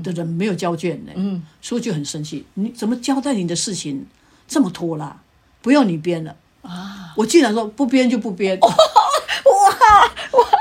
[0.03, 1.11] 的人没有交卷呢。
[1.15, 4.05] 嗯，师傅就很生气，你怎么交代你的事情
[4.47, 5.19] 这么拖拉？
[5.61, 6.33] 不要你编了。
[6.61, 7.13] 啊！
[7.15, 8.59] 我竟然说不编就不编。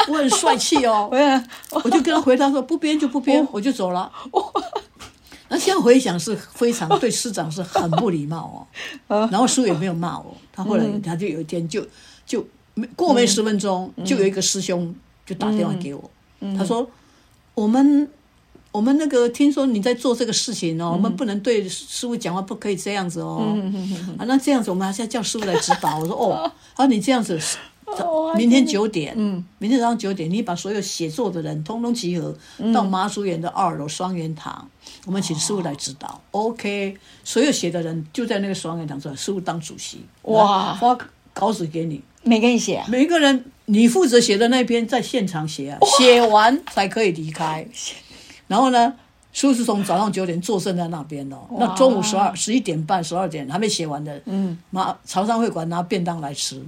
[0.09, 1.11] 我很帅气哦，
[1.73, 4.11] 我就跟他回答说 不编就不编，我就走了。
[5.49, 8.67] 那现在回想是非常对师长是很不礼貌
[9.09, 9.29] 哦。
[9.31, 11.87] 然后师傅也没有骂我，他后来他就有一天就
[12.25, 16.11] 就没过没十分钟，就有一个师兄就打电话给我，
[16.59, 16.89] 他说
[17.55, 18.11] 我们
[18.73, 23.57] 我们那个听说你在做这个事情哦，我们不能对师傅讲话，不可以这样子哦。
[24.19, 25.99] 啊，那这样子我们还是要叫师傅来指导。
[25.99, 27.41] 我说哦，啊你这样子。
[28.37, 32.35] 明天九点，嗯，明天早上九点，你把所有写作的人通通集合
[32.75, 34.69] 到马祖园的二楼双元堂，
[35.07, 36.21] 我们请师傅来指导。
[36.33, 40.05] OK，所有写的人就在那个双元堂坐，师傅当主席。
[40.23, 40.99] 哇，发
[41.33, 47.67] 稿纸给你，每个人写，每一个人你负责写的那篇在现场写啊，写完才可以离开。
[48.49, 48.95] 然后呢，
[49.33, 56.61] 师傅是从早上九点坐镇在那边哦，那中午十二十一点半、十二点还没写完的，嗯，马潮汕会馆拿便当来吃。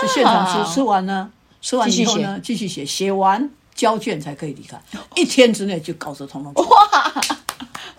[0.00, 1.30] 就现场吃，吃完呢，
[1.60, 4.80] 吃完以后呢，继续写，写完交卷才可以离开。
[5.14, 6.52] 一天之内就稿子通通。
[6.54, 7.22] 哇！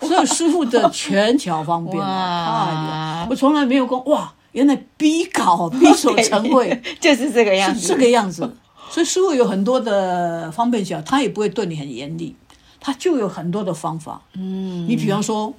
[0.00, 6.82] 所以师傅的全巧方便啊，我从来没有过哇，原来逼稿逼手成会。
[6.98, 8.50] 就是这个样子，这个样子。
[8.90, 12.34] 所以师傅有很多的方便巧，他也不会对你很严厉，
[12.80, 14.20] 他就有很多的方法。
[14.34, 15.52] 嗯，你比方说，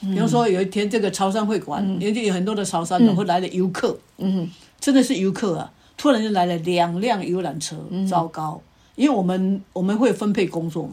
[0.00, 4.48] 比方说有一天这个潮汕会馆，因为有很多的潮汕的会来的游客，嗯
[4.82, 8.60] 真的是游客啊，突然就来了两辆游览车，糟糕！
[8.96, 10.90] 因为我们我们会分配工作嘛，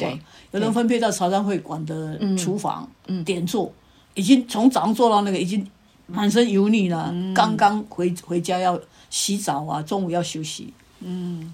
[0.51, 2.87] 有人分配到潮汕会馆的厨房
[3.25, 3.73] 点做，
[4.13, 5.67] 已经从早上做到那个已经
[6.05, 10.71] 满身油腻了，刚刚回回家要洗澡啊，中午要休息。
[10.99, 11.51] 嗯，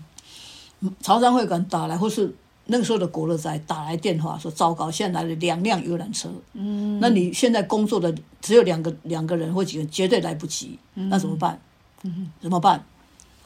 [1.02, 2.32] 潮汕会馆打来，或是
[2.66, 6.30] 那个时候的国乐仔打来电话说：“糟糕，现在来了两辆游览车。
[6.54, 10.78] 嗯，那你现在工作的只有两个两个人或几个，绝对来不及。
[10.94, 11.60] 那怎么办？
[12.06, 12.84] 嗯，怎么办？”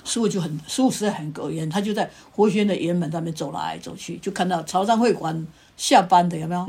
[0.06, 5.46] 师傅就很，师傅实在很苟延，他就在活轩的岩门上面走来走去，就看到潮汕会馆
[5.76, 6.66] 下班的有没有？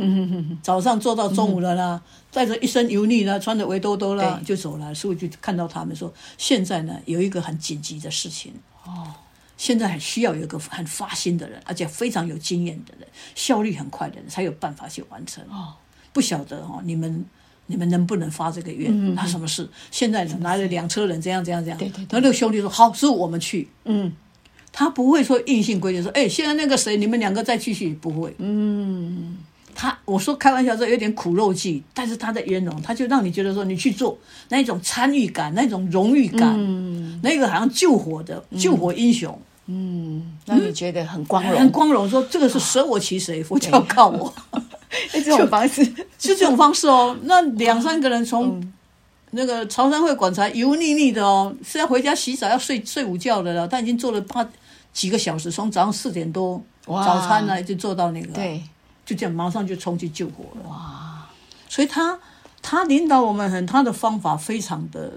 [0.60, 4.92] 早上做到中午了啦，带着一身油腻啦，穿着围兜兜啦，就走了。
[4.92, 8.52] 师傅就看到他们说，现在呢有一个很紧急的事情
[8.84, 9.14] 哦，
[9.56, 15.42] 现在很需要有一个很发心的人，而且非常有经验的人，效率很快的人，才有办法去完成。
[15.44, 15.74] 哦，
[16.12, 17.24] 不晓得哦，你们。
[17.70, 19.14] 你们能不能发这个愿？
[19.14, 19.66] 他什么事？
[19.92, 21.78] 现在来了两车人，这样这样这样。
[21.78, 21.98] 对对。
[22.10, 24.12] 然后那个兄弟说：“好，师傅，我们去。”嗯，
[24.72, 28.34] 他不会说硬性规定说：“哎，现在那个谁，你们两个再继续。”不会。
[28.38, 29.38] 嗯，
[29.74, 42.10] 他我说开玩笑说有点苦肉计，但是他的圆融，他就让你觉得说你去做那一种参与感，那种荣誉感，那个好像救火的救火英雄，嗯，让你觉得很光荣， 很光荣。
[42.10, 44.34] 说这个是舍我其谁，佛教靠我。
[45.12, 45.86] 这种方式
[46.18, 48.60] 就这种方式哦，那两三个人从
[49.30, 53.68] 那个潮汕会馆才油腻腻的哦，是要回家洗澡要睡睡午觉的了。
[53.68, 54.44] 他已经做了八
[54.92, 58.60] 几个小时，从早上四点多早餐呢就做到那个，对，
[59.06, 60.68] 就这样马上就冲去救火了。
[60.68, 61.28] 哇！
[61.68, 62.18] 所以他
[62.60, 65.12] 他领导我们很，他的方法非常的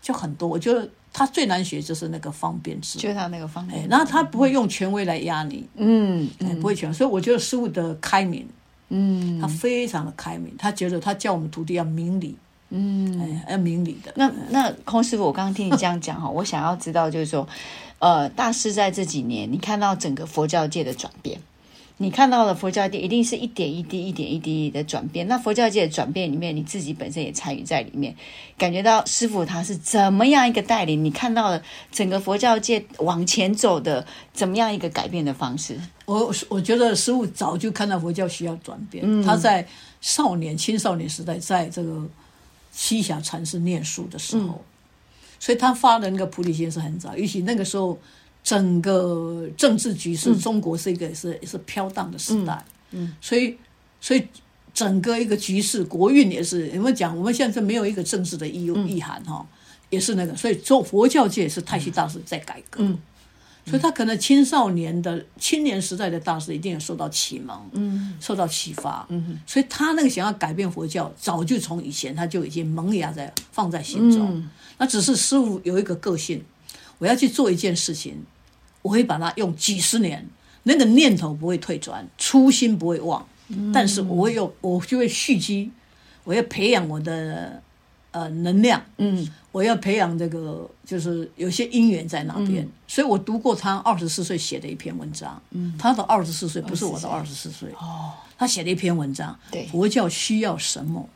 [0.00, 0.48] 就很多。
[0.48, 3.86] 我觉得他最难学就是那个方便制，就是他那个方便。
[3.86, 6.26] 然后他不会用权威来压你，嗯，
[6.62, 8.48] 不会权，所以我觉得师傅的开明。
[8.96, 12.36] 嗯，他非常的开明，他觉得他教我们徒弟要明理，
[12.70, 14.12] 嗯，哎，要明理的。
[14.14, 17.48] 那那空师傅，我刚刚听你这样讲哈， 我想要知道就是说，
[17.98, 21.40] 呃，大师在这几年，你看到整个佛教界的转变。
[21.96, 25.28] 你看到了佛教界一定是一点一滴、一点一滴的转变。
[25.28, 28.12] 那佛教界的转变里面，你自己本身也参与在里面，
[28.58, 31.04] 感觉到师傅他是怎么样一个带领？
[31.04, 35.78] 你看到了整个佛教界往前走的怎么样一个改变的方式？
[36.06, 39.22] 我我觉得师傅早就看到佛教需要转变。
[39.22, 39.64] 他在
[40.00, 42.02] 少年、青少年时代，在这个
[42.76, 44.60] 栖霞禅师念书的时候，
[45.38, 47.16] 所以他发的那个菩提心是很早。
[47.16, 47.96] 也许那个时候。
[48.44, 53.56] 整个政治局势，中国是一个是是飘荡的时代，嗯，所以
[54.02, 54.22] 所以
[54.74, 59.46] 整个一个局势，国运也是，我们讲我们现在没有一个政治的意意涵哈，
[59.88, 62.98] 也是那个，所以做佛教界是太虚大师在改革，嗯，
[63.64, 76.44] 所以他可能青少年的青年时代的大师一定有受到启蒙，嗯，受到启发，嗯，所以他那个想要改变佛教，早就从以前他就已经萌芽在放在心中，那只是师傅有一个个性，
[76.98, 78.22] 我要去做一件事情。
[78.84, 80.28] 我会把它用几十年，
[80.64, 83.26] 那个念头不会退转，初心不会忘。
[83.72, 85.70] 但是我会用，我就会蓄积，
[86.24, 87.62] 我要培养我的
[88.10, 88.82] 呃能量。
[88.98, 92.68] 嗯，我要培养这个，就是有些因缘在那边。
[92.86, 95.40] 所以我读过他二十四岁写的一篇文章。
[95.52, 97.70] 嗯，他的二十四岁不是我的二十四岁。
[97.78, 99.34] 哦，他写了一篇文章。
[99.50, 101.08] 对，佛教需要什么？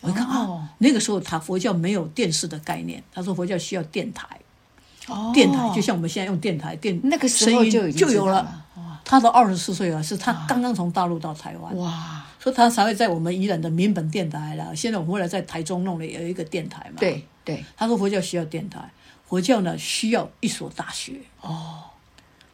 [0.00, 4.26] 我一看啊，那个时候他佛教没有电视的概念，他说佛教需要电台。
[5.34, 8.60] 电台就像我们现在用电台电那个时候就就有了。
[9.04, 12.24] 他都二十四岁了，是他刚刚从大陆到台湾，哇！
[12.38, 14.74] 所以他才会在我们宜兰的民本电台了。
[14.74, 16.96] 现在我们后来在台中弄了有一个电台嘛。
[16.98, 18.80] 对对，他说佛教需要电台，
[19.28, 21.14] 佛教呢需要一所大学。
[21.40, 21.80] 哦，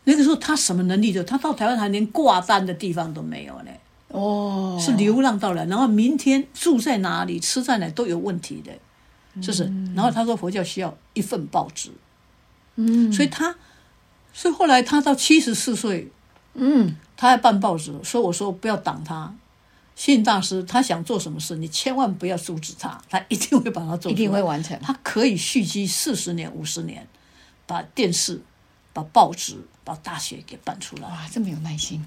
[0.04, 3.70] 那个时候他什么能力都，他到台湾还连挂单的地方都没有呢。
[4.08, 8.72] 哦，是流浪到了，然后明天住在哪里、吃在哪都有问题的，
[9.42, 9.64] 是不是？
[9.94, 11.90] 然后他说佛教需要一份报纸。
[12.80, 13.54] 嗯，所以他，
[14.32, 16.10] 所以后来他到七十四岁，
[16.54, 19.34] 嗯，他还办报纸，所以我说不要挡他。
[19.96, 24.78] 信大师他想做什么事，你千万不要阻止他，他一定会把它做，一定会完成。
[24.80, 27.04] 他可以蓄积四十年、五十年，
[27.66, 28.40] 把电视、
[28.92, 31.02] 把报纸、把大学给办出来。
[31.02, 32.04] 哇，这么有耐心。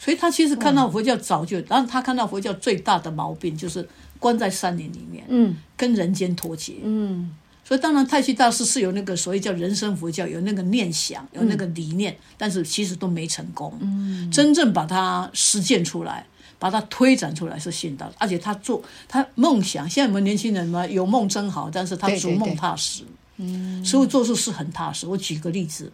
[0.00, 3.88] 所以他其实看到佛教早就，然后他看到佛教最大的毛病就是
[4.18, 7.32] 关在山林里面，嗯，跟人间脱节，嗯。
[7.68, 13.70] 所以当然，太虚大师是有那个所谓叫人生佛教，有那个念想，有那个理念，但是其实都没成功。
[13.82, 16.24] 嗯，真正把它实践出来，
[16.58, 19.86] 把它推展出来是信道，而且他做他梦想。
[19.86, 23.02] 现在我们年轻人嘛，有梦真好，但是他逐梦踏实。
[23.36, 25.06] 嗯，所以做事是很踏实。
[25.06, 25.92] 我举个例子，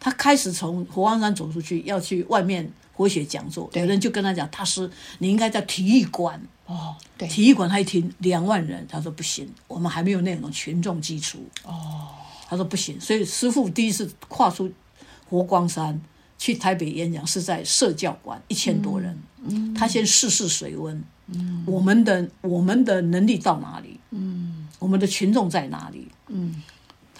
[0.00, 11.38] 他开始从佛光山走出去，要去外面活学讲座，有人就跟他讲：“大师，你应该在体育馆哦，对，体育馆他一听两万人，他说不行，我们还没有那种群众基础。
[11.64, 12.08] 哦，
[12.48, 14.70] 他说不行，所以师傅第一次跨出
[15.28, 16.00] 佛光山
[16.38, 19.18] 去台北演讲，是在社教馆，一千多人。
[19.44, 21.02] 嗯，他先试试水温。
[21.26, 24.00] 嗯，我们的我们的能力到哪里？
[24.10, 26.08] 嗯，我们的群众在哪里？
[26.28, 26.62] 嗯，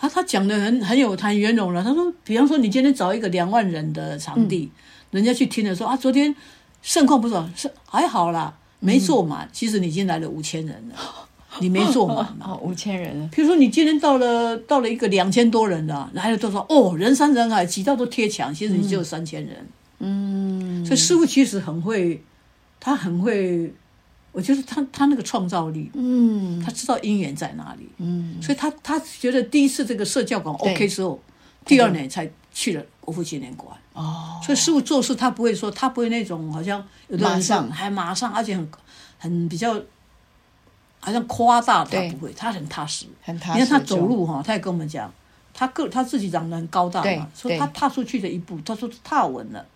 [0.00, 1.82] 他他讲的很很有谈圆融了。
[1.82, 4.70] 他说，比方说你今天找一个两万人的场地，
[5.10, 6.34] 人家去听了说啊，昨天
[6.80, 8.54] 盛况不少，是还好啦。
[8.80, 10.94] 没坐满，其实你已经来了五千人了，
[11.58, 12.46] 你没坐满嘛？
[12.54, 13.28] 哦，五千人。
[13.30, 16.64] 比如说你今天到了到了一个两千多人的，来了多少？
[16.68, 19.66] 哦，人山人海，挤到都贴墙，其实你只有三千人。
[19.98, 22.22] 嗯，所以师傅其实很会，
[22.78, 23.74] 他很会，
[24.32, 31.20] 我觉得他他那个创造力，嗯，他知道因缘在哪里，嗯，所以他他觉得第一次这个社教馆 OK 之后，
[31.64, 33.76] 第二年才去了国父纪念馆。
[33.94, 38.70] 哦，所以师傅做事他不会说，他不会那种好像有的人还马上，而且很
[39.18, 39.74] 很比较，
[41.00, 43.58] 好像夸大，他不会，他很踏实，很踏实。
[43.58, 45.12] 你看他走路哈，他也跟我们讲，
[45.52, 49.66] 他个他自己长得很高大嘛，说他踏出去的一步，他说踏稳了，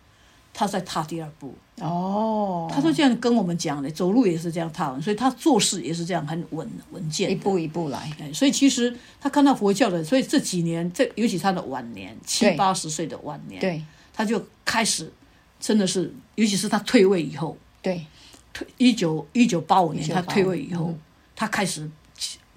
[0.53, 1.55] 他在踏第二步。
[1.81, 8.13] 哦，他说这样跟我们讲的，走路也是这样踏稳，所以他做事也是这样很稳稳健，一步一步来。
[8.33, 13.83] 所以其实他看到佛教的，所以这几年，这尤其他的晚年，七八十岁的晚年，对。
[14.15, 15.11] 他就开始，
[15.59, 18.05] 真的是，尤其是他退位以后，对，
[18.53, 20.95] 退一九一九八五年他退位以后，
[21.35, 21.91] 他开始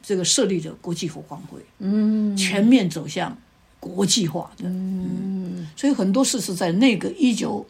[0.03, 3.35] 这个设立的国际佛光会，嗯，全面走向
[3.93, 7.65] 国际化的，嗯，所以很多事是在那个一九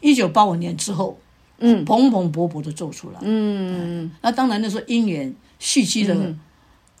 [0.00, 1.18] 一九八五年之后，
[1.58, 6.34] 嗯，蓬蓬勃勃的做出来，嗯，那当然那时候因缘蓄积的。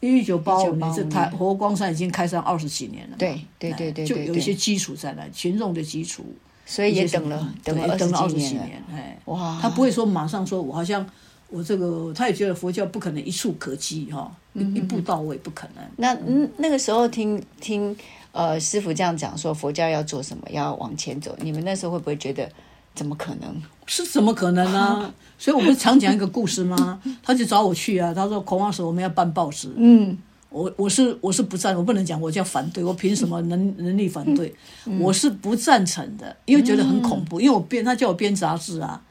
[0.04, 6.24] 一九八五年，这台佛光山已经开山二十几年了，对对对对，就有一些基础在那，群众的基础，
[6.66, 11.08] 所以也等了等了等了二十几年，哎，哇，他不会说马上说，我好像
[11.50, 15.84] 我这个，他也觉得佛教不可能一触可及哈，一一步到位不可能。
[15.96, 17.96] 那嗯，那个时候听听
[18.32, 22.48] 呃师傅这样讲说佛教要做什么，要往前走，你们那时候会不会觉得？
[22.94, 23.62] 怎么可能？
[23.86, 25.10] 是怎么可能呢？
[25.38, 27.00] 所以我们常讲一个故事吗？
[27.24, 28.12] 他就找我去啊。
[28.12, 30.14] 他说：“孔老师，我们要办报纸。”嗯，
[30.50, 34.54] 我我是我是不赞，我不能讲我叫反对，我凭什么能能力反对？
[35.00, 37.40] 我是不赞成的，因为觉得很恐怖。
[37.40, 39.02] 因为我编，他叫我编杂志啊。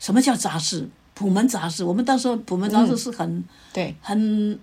[0.00, 0.88] 什么叫杂志？
[1.14, 1.84] 普门杂志。
[1.84, 4.58] 我们当时普门杂志是很对，很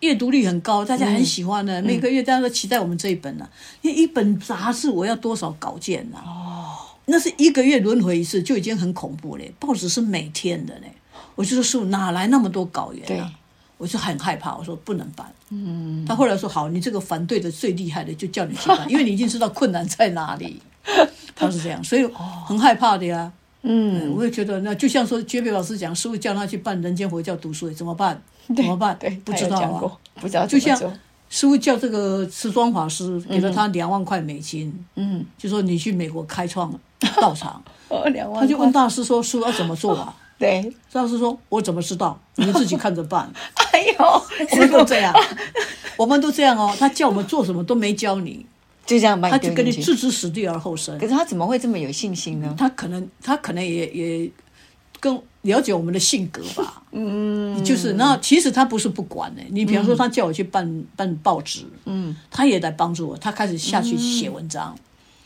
[0.00, 1.80] 阅读率很高，大家很喜欢的。
[1.82, 3.48] 每个月大家都期待我们这一本呢。
[3.82, 6.18] 因为一本杂志我要多少稿件呢？
[6.24, 6.70] 哦。
[7.06, 9.52] 那是一个月轮回一次，就已经很恐怖嘞。
[9.58, 10.90] 报纸是每天的嘞，
[11.34, 13.30] 我就说师傅哪来那么多稿源啊？
[13.76, 15.30] 我就很害怕，我说不能办。
[15.50, 20.62] 嗯，他后来说好，你这个反对的最厉害的就叫你去办， 因为你已经知道困难在哪里。
[21.36, 22.06] 他是这样，所以
[22.46, 23.30] 很害怕的呀。
[23.62, 28.22] 嗯，我也觉得那就像说绝别老师讲，师傅叫他去办人间佛教读书怎么办？
[28.54, 28.96] 怎么办？
[28.98, 29.80] 对，不知道啊，
[30.20, 30.78] 不知道就像。
[31.30, 36.72] 师傅叫这个瓷砖法师给了他两万块美金，嗯，就说你去美国开创
[37.16, 42.16] 道场， 哦，两万，他就问大师说：“师傅要怎么做啊？” 对，大师说：“我怎么知道？
[42.36, 43.28] 你们自己看着办。
[43.72, 44.22] ”哎呦，
[44.52, 45.12] 我们都这样，
[45.96, 46.72] 我们都这样哦。
[46.78, 48.46] 他叫我们做什么都没教你，
[48.86, 50.96] 就这样他就跟你置之死地而后生。
[51.00, 52.54] 可是他怎么会这么有信心呢？
[52.56, 54.30] 他可能，他可能也也
[55.00, 55.20] 跟。
[55.44, 59.42] 了解我们的性格吧，嗯，就是那其实他不是不管的。
[59.50, 63.16] 你比方说，他叫我去办办报纸，嗯，他也在帮助我。
[63.16, 64.74] 他开始下去写文章，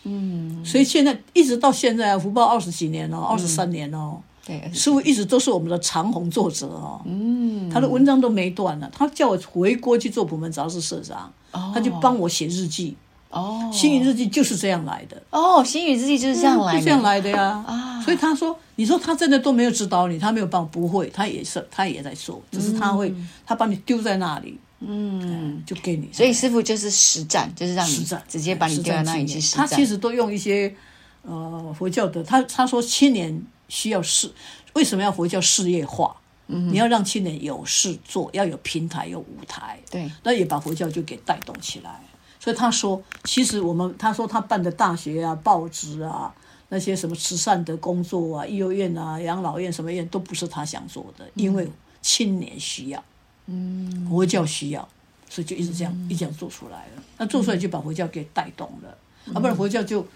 [0.04, 8.90] 嗯，所以现在一直到现在，福报二十几年了，二十三年了，对，师傅一直都是我们的长虹作者哦，嗯，他的文章都没断了。
[8.92, 12.96] 他叫我回国去做普门杂志社长，他就帮我写日记。
[13.30, 15.22] 哦，星宇日记就是这样来的。
[15.30, 17.62] 哦，星宇日记就是这样来，就这样来的呀。
[17.66, 23.14] 啊，所以他说，你说他真的都没有指导你，他没有帮，不会，他也是，他也在说，只是他会，
[23.44, 26.08] 他把你丢在那里，嗯，就给你。
[26.12, 29.66] 所以师傅就是实战，就是让你实战，直接把你丢在那里去实战。
[29.66, 30.74] 他其实都用一些
[31.22, 34.32] 呃佛教的，他他说青年需要事，
[34.72, 36.16] 为什么要佛教事业化？
[36.46, 39.78] 嗯，你要让青年有事做，要有平台，有舞台。
[39.90, 42.00] 对，那也把佛教就给带动起来。
[42.40, 46.32] 所以他说，其实我们他说他办的大学啊、报纸啊、
[46.68, 51.68] 那些什么慈善的工作啊、幼儿园啊、养老院什么院都不是他想做的，因为
[52.00, 53.04] 青年需要，
[53.46, 54.88] 嗯，佛教需要，
[55.28, 57.02] 所以就一直这样一直做出来了。
[57.16, 58.96] 那做出来就把佛教给带动了，
[59.34, 60.06] 啊，不然佛教就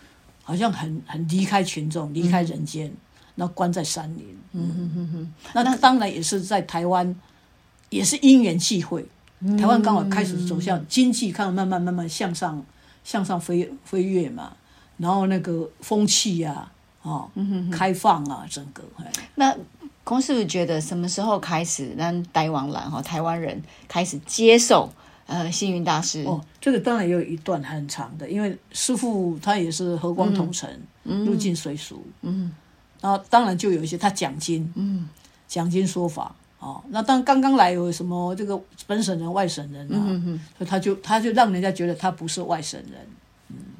[0.45, 2.93] 好像很很离开群众，离开人间，
[3.35, 4.39] 那关在山林。
[4.53, 5.35] 嗯哼哼哼。
[5.55, 7.17] 那那当然也是在台湾，
[7.91, 9.05] 也是因缘际会。
[9.59, 12.65] 台湾刚好开始走向经济，看慢慢慢慢向上
[13.03, 14.53] 向上飞飞跃嘛，
[14.99, 16.71] 然后那个风气呀，
[17.03, 17.29] 哦，
[17.71, 18.83] 开放啊，整个。
[19.35, 19.57] 那
[20.05, 24.89] 公师傅觉得什么时候开始让台湾人哈台湾人开始接受
[25.27, 26.23] 呃星云大师？
[26.25, 32.53] 哦，这个当然也有一段很长的，因为师傅他也是和光同尘，入境随俗，嗯，
[33.01, 35.09] 然后当然就有一些他讲经，嗯，
[35.49, 36.35] 讲经说法。
[36.63, 39.99] 哦，那当刚刚来有什么这个本省人、外省人啊，
[40.57, 43.01] 所以他就他就让人家觉得他不是外省人，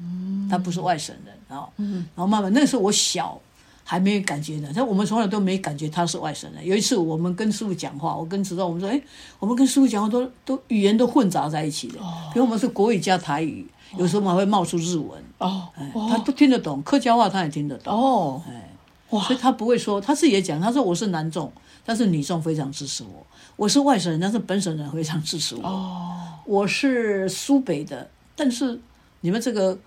[0.01, 3.39] 嗯，他不是外省人啊，然后慢慢那时候我小
[3.85, 6.65] 还没有感觉呢，但我们从来都没感觉他是外省人。
[6.65, 9.01] 有一次我们跟师傅讲话，我跟指导我们说，哎，
[9.39, 11.99] 我们跟师傅讲话都都语言都混杂在一起的，
[12.33, 13.65] 比如我们是国语加台语，
[13.97, 18.72] 有时候还会冒出日文，哦，哎，他都听得懂，客家话他也听得懂，哦，哎，
[19.21, 21.51] 所以他不会说，他自己也讲，他说我是男众。
[21.85, 25.67] 但是女众非常支持我，我是外省人，但是本省人非常支持我。
[25.67, 28.79] 哦，我是苏北的，但是
[29.19, 29.77] 你们这个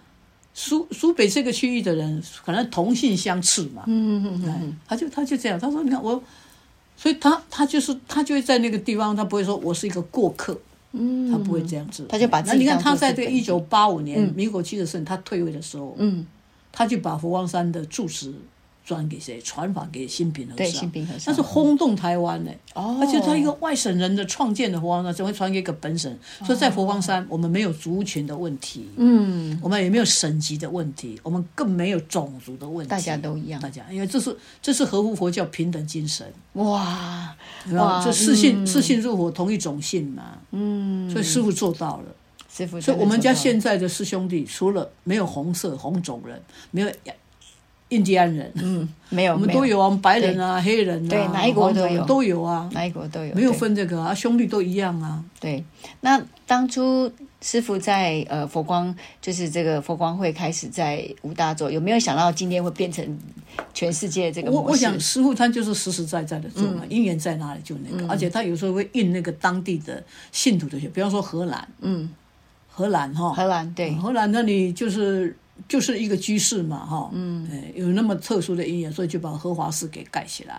[0.52, 3.82] 苏苏北这个区域的人，可能同性相斥嘛。
[3.86, 6.22] 嗯嗯嗯，他就他就这样，他说你看我，
[6.98, 10.60] 所以他他就是他就会在那个地方，他不会说我是一个过客，
[10.92, 12.42] 嗯，他不会这样子，他就把。
[12.42, 16.26] 那你看他在这个一九八五年民国七十四年他退位的时候，嗯，
[16.70, 18.34] 他就把佛光山的住持。
[18.86, 19.40] 转给谁？
[19.40, 20.88] 传法给新平和尚，
[21.26, 22.50] 那是轰动台湾呢。
[22.72, 26.16] 哦，而且他一个外省人的创建的佛光山，怎么会传给一个本省？
[26.44, 33.60] 所以在佛光山，我们没有族群的问题，嗯，我们也没有省级的问题，我们更没有种族的问题，大家都一样。
[33.60, 36.24] 大家，因为这是这是合乎佛教平等精神。
[36.52, 37.34] 哇
[37.72, 40.38] 哇，这四姓四姓入伙，同一种姓嘛。
[40.52, 42.04] 嗯，所以师傅做到了。
[42.48, 46.90] 师傅，所以我们家现在的师兄弟，除了没有红色红种人，没有。
[47.90, 55.22] 印第安人，嗯，没有，我们都有啊，白人啊，黑人啊，对，哪一国都有，都有啊，哪一国都有，没有分这个啊，兄弟都一样啊。
[55.38, 55.64] 对，
[56.00, 57.08] 那当初
[57.40, 63.18] 师傅在呃佛光，就是这个佛光会开始在五大洲，有没有想到今天会变成
[63.72, 72.10] 全世界这个我我想师傅他就是实实在在的做嘛，因缘在哪里就那个，而且他有时候会印那个当地的信徒的些，比方说荷兰，嗯，
[72.68, 75.36] 荷兰哈，荷兰对，荷兰那里就是。
[75.68, 80.54] 就是一个居士嘛，哈，嗯，有那么特殊的因缘，所以就把荷华寺给盖起来，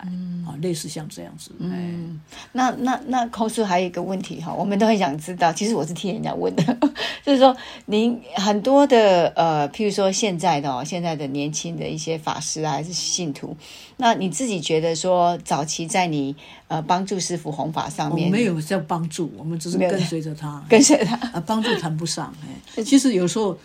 [0.46, 1.52] 啊，类似像这样子。
[1.60, 2.20] 嗯，
[2.52, 6.78] 那那那空叔还有一个问题哈，我们都很想知道，其实我是替人家问的，
[7.24, 13.56] 就是说您很多的呃，譬如说现在的哦，现在的年轻的一些法师啊，还是信徒，
[13.96, 16.36] 那你自己觉得说，早期在你
[16.68, 22.34] 呃帮助师傅弘法上面，没有叫帮助，我们只是跟随着他， 跟随他，啊，帮助谈不上，
[22.76, 23.58] 哎， 其实有时候。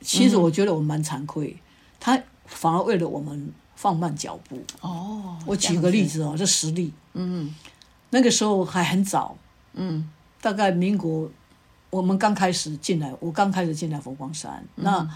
[0.00, 1.56] 其实我觉得我蛮惭愧，
[1.98, 4.60] 他反而为了我们放慢脚步。
[4.80, 6.92] 哦，我举个例子哦，这实例。
[7.14, 7.54] 嗯，
[8.10, 9.36] 那个时候还很早。
[9.74, 10.08] 嗯，
[10.40, 11.30] 大概民国，
[11.90, 14.64] 我们刚开始进来，我刚开始进来佛光山。
[14.76, 15.08] 那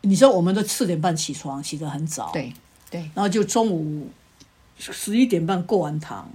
[0.00, 2.30] 你知道我们都四点半起床，起得很早。
[2.32, 2.52] 对
[2.90, 3.00] 对。
[3.14, 4.08] 然后就中午
[4.78, 6.28] 十一点半过完堂。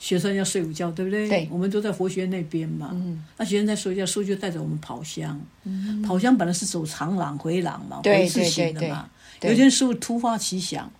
[0.00, 1.28] 学生要睡午觉，对不对？
[1.28, 2.88] 对，我们都在佛学院那边嘛。
[2.92, 5.38] 嗯，那学生在睡觉，师傅就带着我们跑香。
[5.64, 9.10] 嗯，跑香本来是走长廊回廊嘛，回字形的嘛。
[9.42, 10.90] 有一天师傅突发奇想，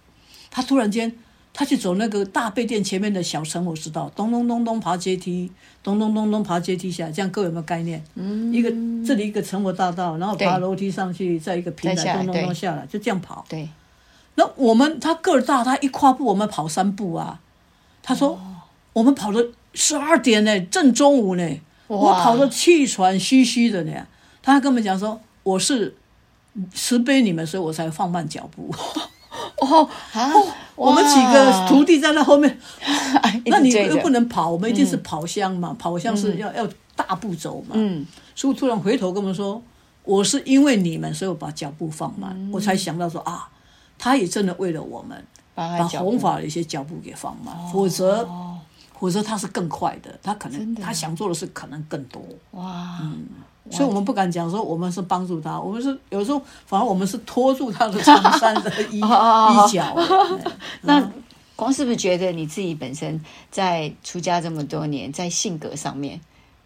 [0.50, 1.10] 他突然间，
[1.54, 5.50] 他去走那个大背殿前面的小城，我知道，咚咚咚咚爬阶梯，
[5.82, 8.04] 咚咚咚咚爬阶梯下来，这样各位有没有概念？
[8.16, 8.70] 嗯，一个
[9.06, 13.46] 这里一个城火大道，然后爬楼梯上去，在一个平台，咚咚咚下来，就这样跑。
[13.48, 13.66] 对，
[14.34, 17.40] 那我们他个儿大，他一跨步，我们跑三步啊。
[18.02, 18.38] 他说。
[18.92, 24.06] 我们跑了十二点呢，正中午呢，我跑的气喘吁吁的呢。
[24.42, 25.94] 他还跟我们讲说：“我是
[26.74, 28.74] 慈悲你们，所以我才放慢脚步。”
[29.60, 30.32] 哦啊！
[30.74, 32.58] 我们几个徒弟在那后面，
[33.46, 37.68] 那你又不能跑，我们一定是跑香嘛，跑香是要要大步走嘛。
[37.74, 39.62] 嗯，所以突然回头跟我们说
[40.02, 43.48] ：“我是因为你们，所以我把脚步放慢。”我才想到说啊，
[43.98, 45.24] 他也真的为了我们，
[45.54, 48.28] 把弘法的一些脚步给放慢，否则。
[49.00, 52.22] 或者他是更快的，他可能他想做的事可能更多。
[52.50, 53.24] 哇，嗯，
[53.70, 59.96] 所以我们不敢讲说我们是帮助他，我们是有时候反而我们是拖住他的长衫的衣 衣角。
[60.82, 61.10] 那
[61.56, 63.18] 光是不是觉得你自己本身
[63.50, 66.20] 在出家这么多年，在性格上面，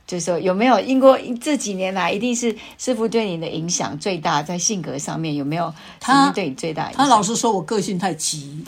[0.04, 5.72] 就是说有没有因过这几年来，一定是师傅对你的影响最大，在性格上面有没有？
[6.00, 6.98] 他对你最大影响？
[6.98, 8.64] 他老是说我个性太急，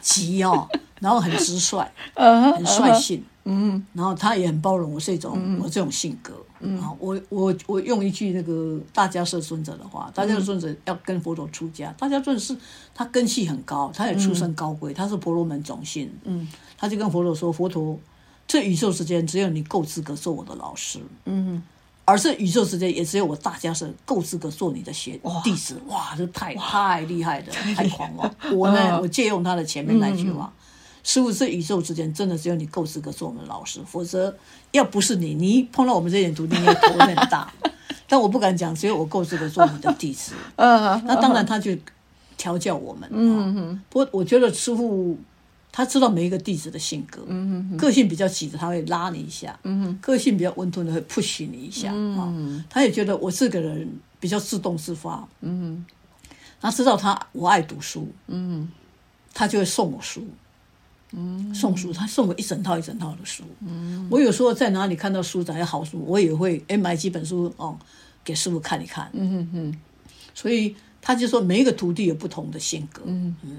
[0.00, 0.66] 急哦。
[1.00, 1.84] 然后很直率，
[2.14, 12.54] 很率性，嗯，然后他也很包容我这种我这种性格，嗯，我我我用一句那个大家是尊者的话，大家是尊者要跟佛陀出家，大家尊者是
[12.94, 16.46] 他根系很高，他也出身高贵，他是婆罗门种姓，嗯，
[16.76, 17.98] 他就跟佛陀说，佛陀，
[18.46, 21.62] 这宇宙之间只有你够资格做我的老师，嗯，
[22.04, 30.52] 而这宇宙之间也只有我大家是够资格做你的学弟子，哇，这太 太厉害了，太狂妄，我呢，我借用他的前面那句话。
[31.02, 34.36] 师傅这宇宙之间真的只有你够资格做我们的老师，否则
[34.72, 37.52] 要不是你，你一碰到我们这点徒弟，你也头很大。
[38.06, 40.32] 但我不敢讲，只有我够资格做你的弟子。
[40.56, 41.70] 嗯，那当然，他就
[42.36, 43.08] 调教我们。
[43.12, 43.82] 嗯嗯。
[43.88, 45.16] 不过我觉得师傅
[45.70, 47.22] 他知道每一个弟子的性格。
[47.28, 47.76] 嗯嗯。
[47.76, 49.56] 个性比较急的，他会拉你一下。
[49.62, 49.98] 嗯哼。
[50.02, 51.92] 个性比较温吞的，会 push 你一下。
[51.92, 52.64] 嗯嗯。
[52.68, 53.88] 他也觉得我这个人
[54.18, 55.26] 比较自动自发。
[55.40, 55.86] 嗯。
[56.60, 58.08] 他知道他我爱读书。
[58.26, 58.68] 嗯。
[59.32, 60.26] 他就会送我书。
[61.12, 61.54] 嗯。
[61.54, 63.44] 送书，他送我一整套一整套的书。
[63.60, 64.06] 嗯。
[64.10, 67.78] 我有时候在哪里看到书展好书，我也会哎买几本书哦，
[68.24, 69.08] 给师傅看一看。
[69.12, 69.80] 嗯哼哼。
[70.34, 70.74] 所以。
[71.02, 73.56] 他就说，每一个徒弟有不同的性格，嗯嗯，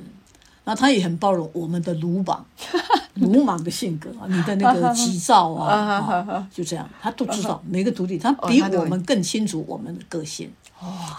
[0.72, 2.46] 然后他也很包容我们的鲁莽、
[3.20, 10.50] 鲁莽的性格啊，你的那个 急躁啊，就这样，他都知道每个徒弟，他比我们更清楚我们的个性。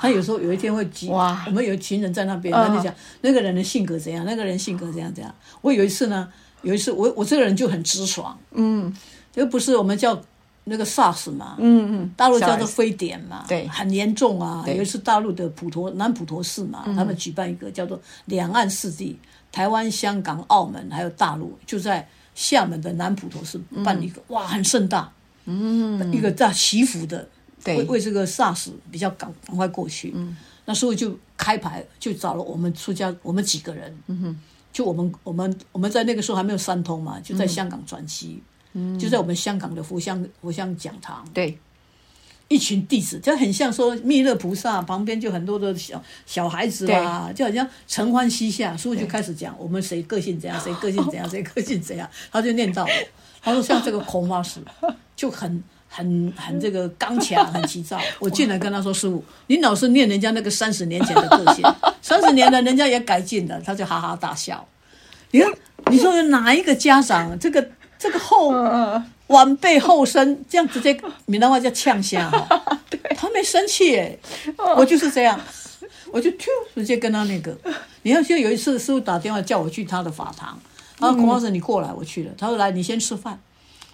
[0.01, 5.31] 他有时候有一天会急，我们有群人在那边，他就讲那个人的性格怎样，那个人性格怎样怎样。
[5.61, 6.27] 我有一次呢，
[6.63, 8.91] 有一次我我这个人就很直爽，嗯，
[9.35, 10.19] 又不是我们叫。
[10.65, 14.63] 那个 SARS 嘛，嗯嗯，大陆叫做非典嘛，对，很严重啊。
[14.69, 19.19] 有一次大陆的普陀南普陀寺嘛，他们举办一个叫做两岸四地，
[19.53, 25.13] 台湾、香港、澳门还有大陆，就在厦门的南普陀寺办一个，哇，很盛大，
[25.45, 27.29] 嗯，一个大祈福的，
[27.67, 30.35] 为为这个 SARS 比较赶赶快过去，嗯，
[30.65, 34.41] 那时候就开牌，就找了我们出家，我们几个人，嗯哼，
[34.73, 38.43] 就我们我们我们在那个时候还没有三通嘛，就在香港转机。
[38.73, 38.99] 嗯。
[38.99, 41.59] 就在我们香港的佛香佛香讲堂，对，
[42.53, 52.87] 一群弟子，就很像说弥勒菩萨旁边就很多的小小孩子啊，就好像承欢膝下，所以就开始讲我们谁个性怎样，谁个性怎样，谁个性怎样，他就念到，
[53.41, 54.61] 他说像这个孔法师
[55.17, 57.99] 就很很很这个刚强，很急躁。
[58.19, 61.65] 我进来跟他说师傅，你老是念人家那个三十年前的个性，
[62.03, 64.69] 三十年了人家也改进了，他就哈哈大笑。
[65.31, 65.51] 你看，
[65.91, 67.67] 你说哪一个家长这个？
[68.03, 68.53] 这个后
[69.33, 72.47] 晚辈后生这样直接闽南话叫呛虾哈，
[73.17, 74.17] 他没生气哎，
[74.77, 75.39] 我就是这样，
[76.13, 77.57] 我就突直接跟他那个，
[78.03, 80.59] 你看，就有一次师傅打电话叫我去他的法堂，
[80.99, 83.41] 他说孔老师你过来，我去了，他说来你先吃饭，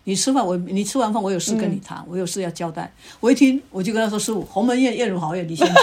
[0.04, 5.76] 你吃饭我你吃完饭我有事跟你谈，我有事要交代，我一听我就跟他说师傅鸿门宴宴如好宴，你先讲。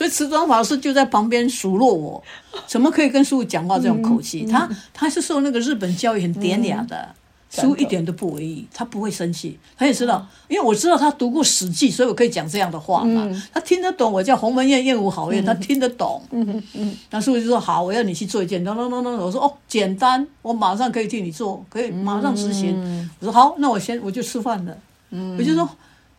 [0.00, 2.22] 所以慈庄法师就在旁边数落我，
[2.66, 4.46] 怎么可以跟师傅讲话这种口气？
[4.46, 7.14] 他他是受那个日本教育很典雅的，
[7.50, 13.28] 师傅一点都不为意，他不会生气，他也知道，因为我知道他读过《史记》，所以我可以讲这样的话嘛。
[13.52, 16.22] 他听得懂，我叫鸿门宴宴无好宴，他听得懂。
[16.30, 19.10] 嗯嗯，那师傅就说好，我要你去做一件，啷啷啷啷。
[19.16, 23.10] 我说哦，简单，我马上可以替你做，可以马上执行。
[23.18, 24.74] 我说好，那我先我就吃饭了。
[25.10, 25.68] 嗯，我就说。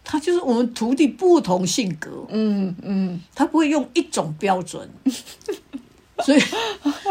[0.03, 4.89] 他就是我们徒弟不同性格，嗯嗯，他不会用一种标准，
[6.25, 6.39] 所以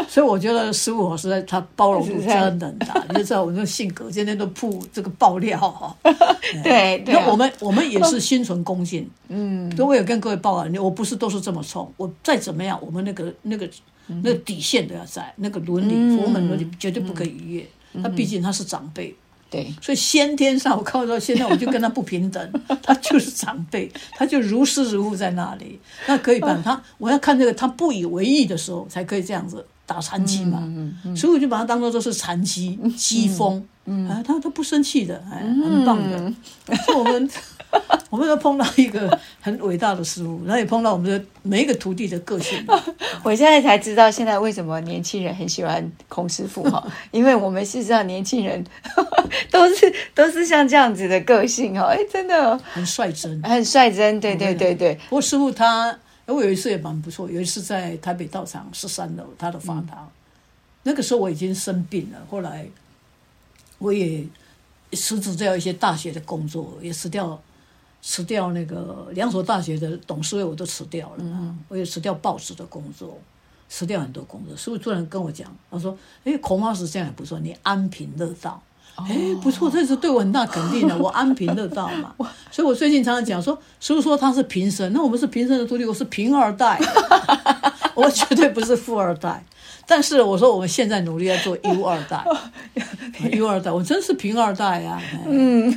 [0.07, 5.95] 所以我觉得师傅我实在他包容度真的很大， 你就知道我这个性格，天天都铺这个爆料哈。
[6.63, 13.69] 对，那我们我们也是心存恭敬，嗯，所以我也跟各位报告，我不是都是这么冲，我再怎么样，我们那个那个
[14.07, 17.67] 那个底线都要在，那个伦理佛门伦理绝对不可以逾越。
[18.01, 19.13] 他毕竟他是长辈。
[19.51, 25.77] 对，所以先天上，我靠到，现在我就跟他不平等， 他就是长辈，他就如师如父在那里，
[26.07, 26.81] 那可以办他。
[26.97, 30.63] 我要看这个，他不以为意的时候，才可以这样子打残疾嘛。
[31.13, 33.61] 所以我就把他当做都是残机、机锋，
[34.09, 36.33] 啊，他他不生气的，哎，很棒的。
[36.97, 37.29] 我们。
[38.11, 42.61] 我们都碰到一个很伟大的师傅，然后也碰到我们的每一个徒弟的个性。
[43.23, 48.61] 我现在才知道，现在为什么年轻人很喜欢孔师傅哈，因为我们事实上年轻人
[49.49, 54.93] 都是都是像这样子的个性哈，哎，真的很率真，很率真，对对对对。
[55.07, 60.11] 不过师傅他，我有一次也蛮不错，有一次在台北道场十三楼他的法堂，
[60.83, 62.67] 那个时候我已经生病了，后来
[63.77, 64.21] 我也
[64.91, 67.41] 辞职掉一些大学的工作，也辞掉。
[68.01, 71.55] 辞掉那个两所大学的董事会，我都辞掉了。
[71.67, 73.19] 我也辞掉报纸的工作，
[73.69, 74.57] 辞掉很多工作。
[74.57, 78.61] 师傅突然跟我讲，他说：“哎，孔老师这样也不错，你安贫乐道。”
[78.97, 80.95] 哎，不错，这是对我很大肯定的。
[80.99, 82.13] 我安贫乐道嘛，
[82.51, 86.77] 所以我最近常常讲说，师傅说他是贫生，那我们是贫生的徒弟，我是贫二代，
[87.95, 89.43] 我绝对不是富二代。
[89.87, 92.23] 但是我说我们现在努力要做 U 二代，
[93.33, 95.01] U 二代，我真是贫二代啊！
[95.27, 95.73] 嗯，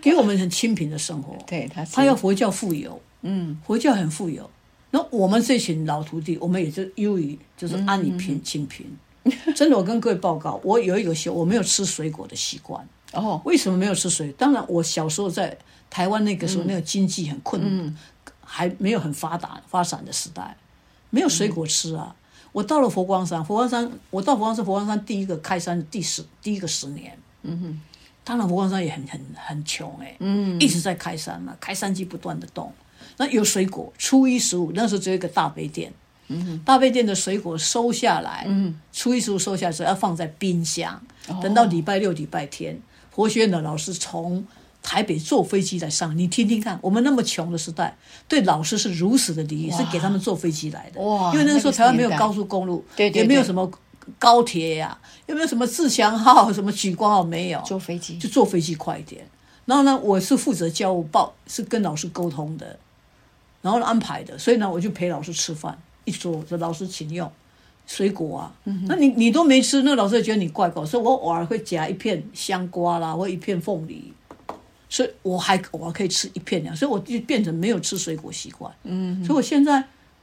[0.00, 1.36] 给我们很清贫的生活。
[1.46, 4.48] 对他，他要佛教富有，嗯，佛教很富有。
[4.90, 8.86] 那我们这群老徒弟，我们也就优于，就是安于贫清贫。
[9.56, 12.86] 真的，我跟各位报告，我有一个习，我没有吃水果的习惯。
[13.12, 14.30] 哦，为什么没有吃水？
[14.38, 15.56] 当然，我小时候在
[15.90, 17.96] 台湾那个时候，那个经济很困难，
[18.40, 20.56] 还没有很发达发展的时代，
[21.10, 22.14] 没有水果吃啊。
[22.56, 27.80] 我到了佛光山，佛光山，我到佛光山，佛光山第一个开山第十第一个十年，嗯哼，
[28.24, 32.72] 当然佛光山也很很很穷哎、嗯，一直在开山嘛，开山机不断的动，
[33.18, 35.92] 那有水果，初一十五那时候只有一个大杯店，
[36.28, 40.98] 嗯哼，大杯店的水果收下来，嗯，初一十五收下来之后要放在冰箱，
[41.42, 42.80] 等到礼拜六、礼拜天，
[43.10, 44.42] 佛学院的老师从
[44.86, 47.96] 台北坐飞机来上，你听听看，我们那么穷的时代，
[48.28, 51.00] 对老师是如此的礼仪，是给他们坐飞机来的。
[51.00, 53.68] 哇因为那个时候台湾没有高速公路，对对对也没有什么
[54.16, 59.26] 高铁呀、也没有什么自强号、什么莒光号没有，坐飞机就坐飞机快一点。
[59.64, 62.78] 然后呢，我是负责教务报，是跟老师沟通的，
[63.62, 67.28] 然后安排的，所以呢，我就陪老师吃饭，一桌这老师请用。
[67.88, 68.52] 水果啊，
[68.88, 74.12] 那你你都没吃，那老师也觉得你怪怪，所以我偶尔会夹一片香瓜啦，或一片凤梨，
[74.96, 78.72] 所以我还我还可以吃一片两，所以我就变成没有吃水果习惯。
[78.84, 79.78] 嗯，所以我现在，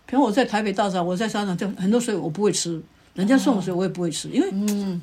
[0.07, 2.81] 比如我在台北大山，我在商场就很多水果我不会吃，
[3.13, 4.51] 人家送的水果我也不会吃，因为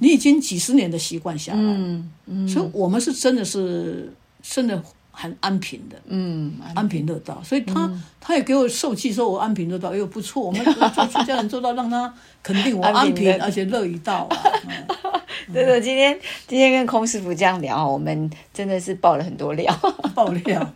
[0.01, 4.13] 你已经几十年的习惯下来，嗯嗯，所以我们是真的是
[4.43, 7.91] 真的很安平的，嗯，安平乐道，所以他、
[8.21, 14.37] 他也给我受气，说我安平乐道，哎呦不错， 我们做出家人做到让他肯定我 安安贫，而且乐于道啊。
[14.67, 14.87] 嗯
[15.53, 19.75] 真的，今天今天跟空师傅这样聊，我们真的是爆了很多料。
[20.15, 20.73] 爆料，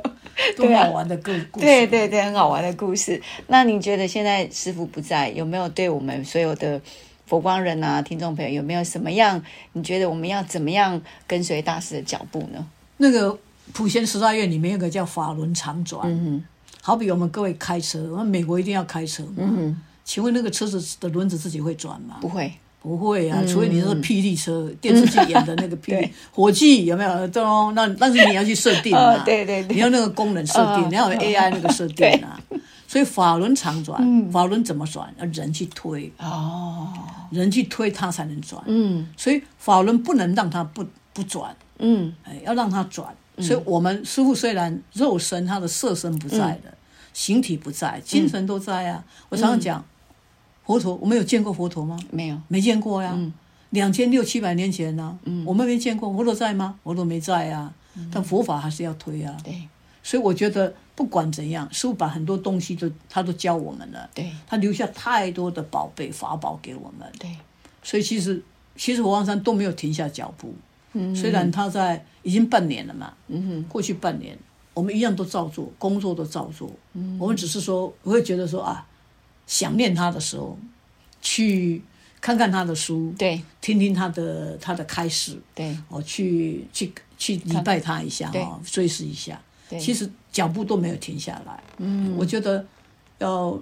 [0.56, 1.66] 多好玩的故故事。
[1.66, 3.20] 对对对，很好玩的故事。
[3.46, 6.80] 那你觉得现在师傅不在，有没有对我们所有的
[7.26, 9.40] 佛光人啊、听众朋友，有没有什么样？
[9.74, 12.66] 你觉得我们要怎么样跟随大师的脚步呢？
[12.96, 13.38] 那个
[13.72, 16.44] 普贤十大愿里面有个叫法轮常转，嗯
[16.82, 19.38] 好比我们各位开车，我们美国一定要开车嘛。
[19.38, 22.16] 嗯，请问那个车子的轮子自己会转吗？
[22.20, 22.52] 不会，
[22.82, 27.28] 不会啊，除非你是霹雳车，电视剧演的那个霹雳嗯火计有没有？
[27.28, 29.14] 咚，那但是你要去设定嘛。
[29.14, 29.76] 哦， 对对对。
[29.76, 32.38] 你要那个功能设定，嗯你要有 AI 那个设定啊。
[32.86, 35.12] 所以法轮常转，法轮怎么转？
[35.18, 36.92] 要人去推，哦，
[37.30, 38.62] 人去推它才能转。
[38.66, 39.08] 嗯。
[39.16, 40.84] 所以法轮不能让它不
[41.14, 42.12] 不转，嗯。
[42.24, 43.08] 哎，要让它转。
[43.38, 46.72] 所以我们师傅虽然肉身他的色身不在的，
[47.12, 49.04] 形体不在，精神都在啊。
[49.28, 49.84] 我常常讲，
[50.64, 51.98] 佛陀，我们有见过佛陀吗？
[52.10, 53.18] 没有，没见过呀，
[53.70, 56.78] 两千六七百年前呢、我们没见过，佛陀在吗？
[56.84, 57.74] 佛陀没在啊，
[58.12, 59.36] 但佛法还是要推啊。
[59.42, 59.68] 对
[60.02, 67.34] 所以我觉得不管怎样，师傅把很多东西都他都教我们了，对他留下太多的宝贝法宝给我们，对，
[67.82, 68.42] 所以其实
[68.76, 70.54] 其实佛光山都没有停下脚步。
[71.14, 74.38] 虽然他在已经半年了嘛，嗯过去半年
[74.72, 76.70] 我们一样都照做，工作都照做。
[77.18, 78.86] 我们只是说，我会觉得说啊，
[79.46, 80.58] 想念他的时候，
[81.20, 81.82] 去
[82.20, 89.40] 看看他的书，对听听他的他的开始，对哦，去去去礼拜他一下对哦，追思一下。
[89.68, 91.62] 对其实脚步都没有停下来。
[91.78, 92.64] 嗯，我觉得
[93.18, 93.58] 要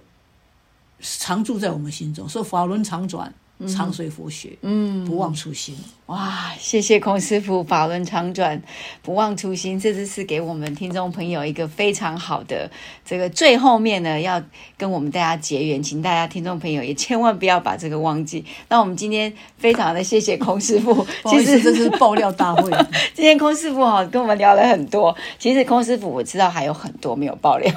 [1.01, 3.33] 常住在我们心中，说法轮常转，
[3.67, 5.77] 常随佛学，嗯，不忘初心。
[6.07, 8.61] 哇，谢谢孔师傅，法轮常转，
[9.03, 12.71] 不忘初心，这次是给我们听众朋友一个非常好的
[13.05, 14.43] 这个最后面呢，要
[14.77, 18.45] 跟我们大家结缘，请大家听众朋友也千万不要把这个忘记。
[18.69, 22.71] 那我们今天非常的谢谢孔师傅，其实这是爆料大会。
[23.15, 27.73] 今天空师傅哈、跟我们聊了很多，其实空师傅我知道还有很多没有爆料，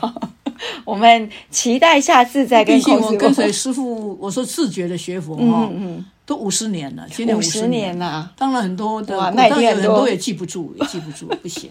[0.85, 11.69] 我们期待下次再跟毕竟空师傅我跟随师傅，我说自觉的学佛哈，嗯嗯都五十年了，今年五十十年了、当然很多的，哇那一定当然很多也记不住，也记不住， 不行。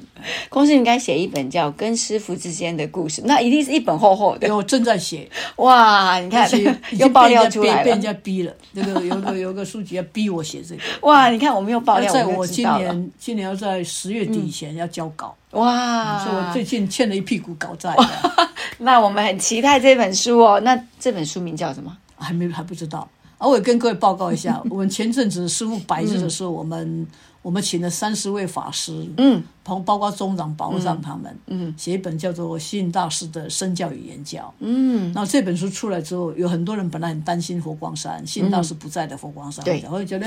[0.49, 4.55] 公司应该写一本叫《跟师傅之间的故事》，那一定是一本厚厚的。
[4.55, 6.49] 我正在写，哇，你看
[6.97, 8.01] 又爆料出来被被人。
[8.01, 8.55] 家逼了。
[8.73, 10.83] 这个有个有个书籍要逼我写这个。
[11.01, 12.65] 哇，你看我们又爆料，在我今。
[12.65, 17.97] 年今年要在十月底以前要交稿，哇，所以我最近欠了一屁股稿债，
[18.79, 20.61] 那我们很期待这本书哦。
[20.61, 21.97] 那这本书名叫什么？
[22.17, 23.09] 还没还不知道。
[23.39, 27.07] 而我也跟各位报告一下， 我们前阵子师傅白日的时候，我们
[27.45, 40.27] 我们请了三十位法师，嗯，包包括中长、保长他们，嗯，写一本叫做《吸引大师的身教与言教》，嗯，然后这本书出来之后，有很多人本来很担心佛光山，吸引大师不在的佛光山，对我就觉得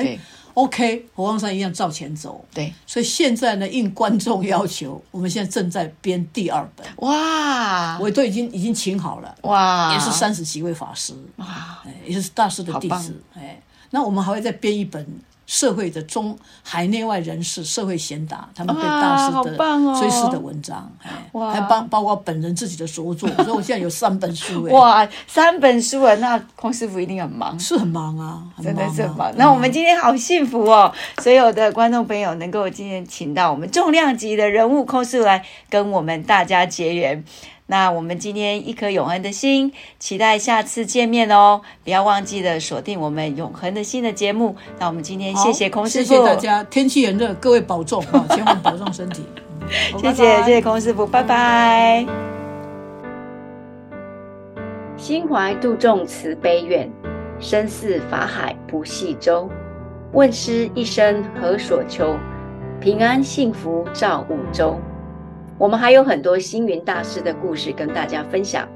[0.54, 7.98] ，OK，佛光山一样照前走，对，所以现在呢，应观众要求，我们现在正在编第二本，哇。
[8.00, 13.60] 我都已经已经请好了，哇，也是三十几位法师，哇，哎，也是大师的弟子，哎，
[13.90, 15.04] 那我们还会再编一本
[15.48, 19.58] 社会的中海内外人士、社会贤达他们对大师的
[20.00, 20.92] 追思的文章，
[21.34, 27.58] 还包包括本人自己的所作，所以 我现在有三本书，哎，哇，三本书啊，那匡师傅一定很忙。
[27.58, 29.34] 是很忙啊，很真的是很棒。
[29.38, 37.24] 那我们今天好幸福哦，所有的观众朋友能够今天请到我们重量级的人物匡师傅来跟我们大家结缘。
[37.70, 41.62] 那我们今天一颗永恒的心，期待下次见面哦！
[41.84, 44.56] 不要忘记了锁定我们永恒的心的节目。
[44.80, 46.64] 那我们今天谢谢空师傅，谢谢大家。
[46.64, 49.24] 天气炎热，各位保重啊， 千万保重身体。
[50.00, 52.06] 谢谢谢谢空师傅，拜拜。
[54.96, 56.90] 心怀度众慈悲愿，
[57.40, 59.50] 身似法海不系舟。
[60.14, 62.16] 问师一生何所求？
[62.80, 64.80] 平安幸福照五洲。
[65.58, 68.70] 我们还有很多星云大师的故事跟大家分享，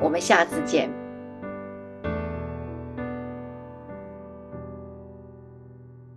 [0.00, 1.03] 我们下次见。